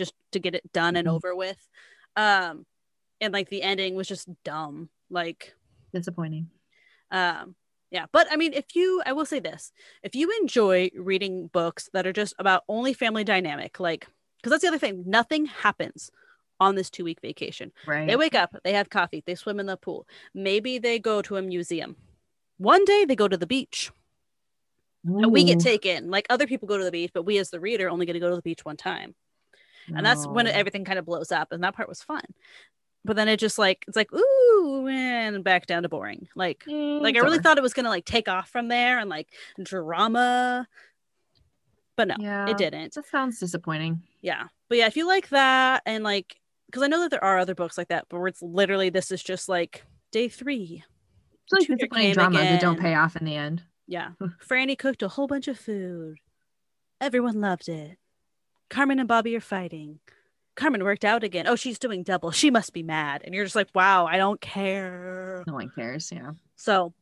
just 0.00 0.14
to 0.32 0.38
get 0.38 0.54
it 0.54 0.72
done 0.72 0.96
and 0.96 1.06
mm-hmm. 1.06 1.14
over 1.14 1.36
with. 1.36 1.68
Um 2.16 2.64
and 3.20 3.34
like 3.34 3.50
the 3.50 3.62
ending 3.62 3.94
was 3.94 4.08
just 4.08 4.28
dumb 4.44 4.88
like 5.10 5.54
disappointing. 5.92 6.48
Um 7.10 7.54
yeah 7.90 8.06
but 8.12 8.28
i 8.30 8.36
mean 8.36 8.52
if 8.52 8.76
you 8.76 9.02
i 9.04 9.12
will 9.12 9.26
say 9.26 9.40
this 9.40 9.72
if 10.04 10.14
you 10.14 10.30
enjoy 10.40 10.88
reading 10.94 11.48
books 11.48 11.90
that 11.92 12.06
are 12.06 12.12
just 12.12 12.32
about 12.38 12.62
only 12.68 12.94
family 12.94 13.24
dynamic 13.24 13.80
like 13.80 14.06
because 14.36 14.52
that's 14.52 14.62
the 14.62 14.68
other 14.68 14.78
thing 14.78 15.02
nothing 15.06 15.46
happens 15.46 16.08
on 16.60 16.76
this 16.76 16.88
two 16.88 17.02
week 17.02 17.20
vacation. 17.20 17.72
Right. 17.88 18.06
they 18.06 18.14
wake 18.14 18.36
up 18.36 18.54
they 18.62 18.74
have 18.74 18.90
coffee 18.90 19.24
they 19.26 19.34
swim 19.34 19.58
in 19.58 19.66
the 19.66 19.76
pool. 19.76 20.06
Maybe 20.32 20.78
they 20.78 21.00
go 21.00 21.20
to 21.22 21.36
a 21.36 21.42
museum 21.42 21.96
one 22.60 22.84
day 22.84 23.06
they 23.06 23.16
go 23.16 23.26
to 23.26 23.38
the 23.38 23.46
beach. 23.46 23.90
Ooh. 25.08 25.18
And 25.18 25.32
we 25.32 25.44
get 25.44 25.60
taken. 25.60 26.10
Like 26.10 26.26
other 26.28 26.46
people 26.46 26.68
go 26.68 26.76
to 26.76 26.84
the 26.84 26.92
beach, 26.92 27.10
but 27.14 27.24
we 27.24 27.38
as 27.38 27.48
the 27.48 27.58
reader 27.58 27.88
only 27.88 28.04
get 28.04 28.12
to 28.12 28.20
go 28.20 28.28
to 28.28 28.36
the 28.36 28.42
beach 28.42 28.64
one 28.64 28.76
time. 28.76 29.14
And 29.88 30.06
that's 30.06 30.26
when 30.26 30.46
everything 30.46 30.84
kind 30.84 30.98
of 30.98 31.06
blows 31.06 31.32
up. 31.32 31.50
And 31.50 31.64
that 31.64 31.74
part 31.74 31.88
was 31.88 32.02
fun. 32.02 32.22
But 33.04 33.16
then 33.16 33.28
it 33.28 33.38
just 33.38 33.58
like 33.58 33.84
it's 33.88 33.96
like 33.96 34.12
ooh 34.12 34.86
and 34.86 35.42
back 35.42 35.66
down 35.66 35.84
to 35.84 35.88
boring. 35.88 36.28
Like 36.36 36.64
mm, 36.68 37.00
like 37.00 37.16
I 37.16 37.20
really 37.20 37.38
thought 37.38 37.56
it 37.56 37.62
was 37.62 37.72
gonna 37.72 37.88
like 37.88 38.04
take 38.04 38.28
off 38.28 38.50
from 38.50 38.68
there 38.68 38.98
and 38.98 39.08
like 39.08 39.28
drama. 39.60 40.68
But 41.96 42.08
no, 42.08 42.16
yeah, 42.18 42.48
it 42.48 42.58
didn't. 42.58 42.94
That 42.94 43.06
sounds 43.06 43.40
disappointing. 43.40 44.02
Yeah. 44.20 44.48
But 44.68 44.78
yeah, 44.78 44.86
if 44.86 44.96
you 44.96 45.08
like 45.08 45.30
that 45.30 45.82
and 45.86 46.04
like 46.04 46.36
because 46.66 46.82
I 46.82 46.88
know 46.88 47.00
that 47.00 47.10
there 47.10 47.24
are 47.24 47.38
other 47.38 47.54
books 47.54 47.78
like 47.78 47.88
that, 47.88 48.04
but 48.10 48.18
where 48.18 48.28
it's 48.28 48.42
literally 48.42 48.90
this 48.90 49.10
is 49.10 49.22
just 49.22 49.48
like 49.48 49.82
day 50.12 50.28
three 50.28 50.84
like 51.52 51.66
disappointing 51.66 52.12
dramas 52.14 52.40
again. 52.40 52.52
that 52.52 52.60
don't 52.60 52.80
pay 52.80 52.94
off 52.94 53.16
in 53.16 53.24
the 53.24 53.36
end. 53.36 53.62
Yeah. 53.86 54.10
Franny 54.48 54.78
cooked 54.78 55.02
a 55.02 55.08
whole 55.08 55.26
bunch 55.26 55.48
of 55.48 55.58
food. 55.58 56.18
Everyone 57.00 57.40
loved 57.40 57.68
it. 57.68 57.98
Carmen 58.68 58.98
and 58.98 59.08
Bobby 59.08 59.34
are 59.36 59.40
fighting. 59.40 59.98
Carmen 60.54 60.84
worked 60.84 61.04
out 61.04 61.24
again. 61.24 61.46
Oh, 61.46 61.56
she's 61.56 61.78
doing 61.78 62.02
double. 62.02 62.30
She 62.30 62.50
must 62.50 62.72
be 62.72 62.82
mad. 62.82 63.22
And 63.24 63.34
you're 63.34 63.44
just 63.44 63.56
like, 63.56 63.70
wow, 63.74 64.06
I 64.06 64.16
don't 64.16 64.40
care. 64.40 65.42
No 65.46 65.54
one 65.54 65.70
cares. 65.74 66.12
Yeah. 66.12 66.32
So 66.56 66.92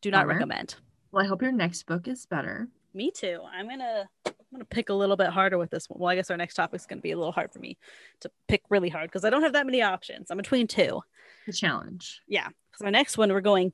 do 0.00 0.10
not 0.10 0.26
recommend. 0.26 0.76
Well, 1.12 1.24
I 1.24 1.28
hope 1.28 1.42
your 1.42 1.52
next 1.52 1.84
book 1.84 2.08
is 2.08 2.26
better. 2.26 2.68
Me 2.94 3.10
too. 3.10 3.40
I'm 3.52 3.66
going 3.66 3.80
to 3.80 4.08
I'm 4.52 4.58
gonna 4.58 4.64
pick 4.66 4.88
a 4.88 4.94
little 4.94 5.16
bit 5.16 5.28
harder 5.28 5.58
with 5.58 5.70
this 5.70 5.90
one. 5.90 6.00
Well, 6.00 6.10
I 6.10 6.14
guess 6.14 6.30
our 6.30 6.36
next 6.36 6.54
topic 6.54 6.80
is 6.80 6.86
gonna 6.86 7.00
be 7.00 7.12
a 7.12 7.16
little 7.16 7.32
hard 7.32 7.52
for 7.52 7.58
me 7.58 7.76
to 8.20 8.30
pick 8.48 8.62
really 8.70 8.88
hard 8.88 9.10
because 9.10 9.24
I 9.24 9.30
don't 9.30 9.42
have 9.42 9.54
that 9.54 9.66
many 9.66 9.82
options. 9.82 10.30
I'm 10.30 10.36
between 10.36 10.66
two. 10.66 11.02
The 11.46 11.52
challenge. 11.52 12.22
Yeah. 12.28 12.48
So 12.76 12.84
our 12.84 12.90
next 12.90 13.18
one, 13.18 13.32
we're 13.32 13.40
going 13.40 13.72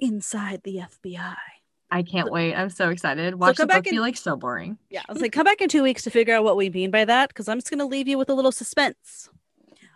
inside 0.00 0.62
the 0.62 0.78
FBI. 0.78 1.36
I 1.90 2.02
can't 2.02 2.30
wait. 2.30 2.54
I'm 2.54 2.70
so 2.70 2.90
excited. 2.90 3.34
Watch 3.36 3.56
so 3.56 3.62
the 3.64 3.74
book 3.74 3.86
in, 3.86 3.94
be 3.94 4.00
like 4.00 4.16
so 4.16 4.36
boring. 4.36 4.78
Yeah, 4.90 5.02
I 5.08 5.12
was 5.12 5.22
like, 5.22 5.32
come 5.32 5.44
back 5.44 5.60
in 5.60 5.68
two 5.68 5.82
weeks 5.82 6.02
to 6.04 6.10
figure 6.10 6.34
out 6.34 6.44
what 6.44 6.56
we 6.56 6.68
mean 6.68 6.90
by 6.90 7.04
that 7.04 7.28
because 7.28 7.48
I'm 7.48 7.58
just 7.58 7.70
gonna 7.70 7.86
leave 7.86 8.08
you 8.08 8.18
with 8.18 8.28
a 8.28 8.34
little 8.34 8.52
suspense. 8.52 9.30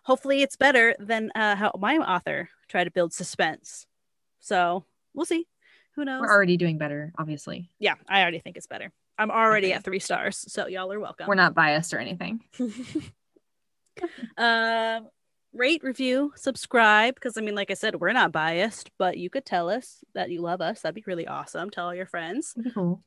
Hopefully, 0.05 0.43
it's 0.43 0.57
better 0.57 0.95
than 0.99 1.31
uh, 1.35 1.57
how 1.57 1.73
my 1.79 1.97
author 1.97 2.49
tried 2.69 2.85
to 2.85 2.91
build 2.91 3.13
suspense. 3.13 3.87
So 4.39 4.85
we'll 5.15 5.27
see. 5.27 5.47
Who 5.97 6.05
knows? 6.05 6.21
We're 6.21 6.33
already 6.33 6.57
doing 6.57 6.79
better, 6.79 7.13
obviously. 7.19 7.71
Yeah, 7.79 7.95
I 8.09 8.23
already 8.23 8.39
think 8.39 8.57
it's 8.57 8.67
better. 8.67 8.93
I'm 9.21 9.31
already 9.31 9.67
okay. 9.69 9.75
at 9.75 9.85
three 9.85 9.99
stars, 9.99 10.43
so 10.51 10.67
y'all 10.67 10.91
are 10.91 10.99
welcome. 10.99 11.27
We're 11.27 11.35
not 11.35 11.55
biased 11.55 11.93
or 11.93 11.99
anything. 11.99 12.41
um, 14.39 15.09
rate, 15.53 15.85
review, 15.85 16.33
subscribe. 16.37 17.17
Because 17.17 17.37
I 17.37 17.43
mean, 17.43 17.55
like 17.55 17.71
I 17.71 17.75
said, 17.75 17.97
we're 17.97 18.15
not 18.15 18.33
biased, 18.33 18.91
but 18.99 19.19
you 19.19 19.29
could 19.29 19.45
tell 19.45 19.69
us 19.69 20.03
that 20.15 20.31
you 20.31 20.41
love 20.41 20.63
us. 20.63 20.81
That'd 20.81 20.95
be 20.95 21.05
really 21.07 21.27
awesome. 21.27 21.69
Tell 21.69 21.85
all 21.85 21.95
your 21.95 22.07
friends. 22.07 22.55
Cool. 22.73 23.03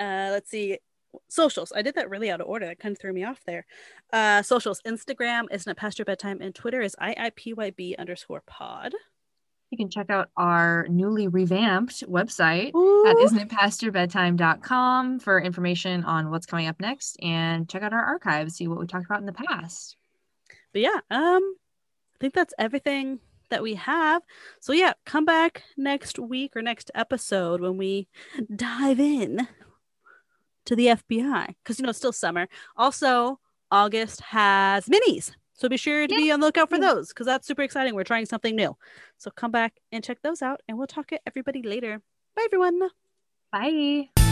Uh, 0.00 0.28
let's 0.30 0.50
see. 0.50 0.78
Socials. 1.28 1.74
I 1.76 1.82
did 1.82 1.96
that 1.96 2.08
really 2.08 2.30
out 2.30 2.40
of 2.40 2.48
order. 2.48 2.64
That 2.64 2.78
kind 2.78 2.92
of 2.92 2.98
threw 2.98 3.12
me 3.12 3.24
off 3.24 3.40
there. 3.46 3.66
Uh, 4.14 4.40
socials. 4.40 4.80
Instagram 4.86 5.44
isn't 5.52 5.70
it 5.70 5.76
past 5.76 5.98
your 5.98 6.06
bedtime, 6.06 6.40
and 6.40 6.54
Twitter 6.54 6.80
is 6.80 6.96
iipyb 6.98 7.98
underscore 7.98 8.42
pod. 8.46 8.94
You 9.74 9.78
can 9.78 9.90
check 9.90 10.08
out 10.08 10.30
our 10.36 10.86
newly 10.88 11.26
revamped 11.26 12.08
website 12.08 12.72
Ooh. 12.76 13.08
at 13.08 13.16
isn'titpastourbedtime.com 13.16 15.18
for 15.18 15.40
information 15.40 16.04
on 16.04 16.30
what's 16.30 16.46
coming 16.46 16.68
up 16.68 16.78
next 16.78 17.16
and 17.20 17.68
check 17.68 17.82
out 17.82 17.92
our 17.92 18.04
archives, 18.04 18.54
see 18.54 18.68
what 18.68 18.78
we 18.78 18.86
talked 18.86 19.06
about 19.06 19.18
in 19.18 19.26
the 19.26 19.32
past. 19.32 19.96
But 20.72 20.82
yeah, 20.82 21.00
um, 21.10 21.56
I 22.14 22.18
think 22.20 22.34
that's 22.34 22.54
everything 22.56 23.18
that 23.50 23.64
we 23.64 23.74
have. 23.74 24.22
So 24.60 24.72
yeah, 24.72 24.92
come 25.04 25.24
back 25.24 25.64
next 25.76 26.20
week 26.20 26.54
or 26.54 26.62
next 26.62 26.92
episode 26.94 27.60
when 27.60 27.76
we 27.76 28.06
dive 28.54 29.00
in 29.00 29.48
to 30.66 30.76
the 30.76 30.86
FBI 30.86 31.56
because 31.64 31.80
you 31.80 31.82
know 31.82 31.90
it's 31.90 31.98
still 31.98 32.12
summer. 32.12 32.46
Also, 32.76 33.40
August 33.72 34.20
has 34.20 34.86
minis. 34.86 35.32
So 35.54 35.68
be 35.68 35.76
sure 35.76 36.06
to 36.06 36.14
yeah. 36.14 36.20
be 36.20 36.30
on 36.32 36.40
the 36.40 36.46
lookout 36.46 36.68
for 36.68 36.78
those 36.78 37.08
because 37.08 37.26
that's 37.26 37.46
super 37.46 37.62
exciting. 37.62 37.94
We're 37.94 38.04
trying 38.04 38.26
something 38.26 38.54
new. 38.54 38.76
So 39.18 39.30
come 39.30 39.52
back 39.52 39.74
and 39.92 40.02
check 40.02 40.18
those 40.22 40.42
out, 40.42 40.60
and 40.68 40.76
we'll 40.76 40.88
talk 40.88 41.06
to 41.08 41.20
everybody 41.26 41.62
later. 41.62 42.02
Bye, 42.36 42.42
everyone. 42.44 42.80
Bye. 43.52 44.23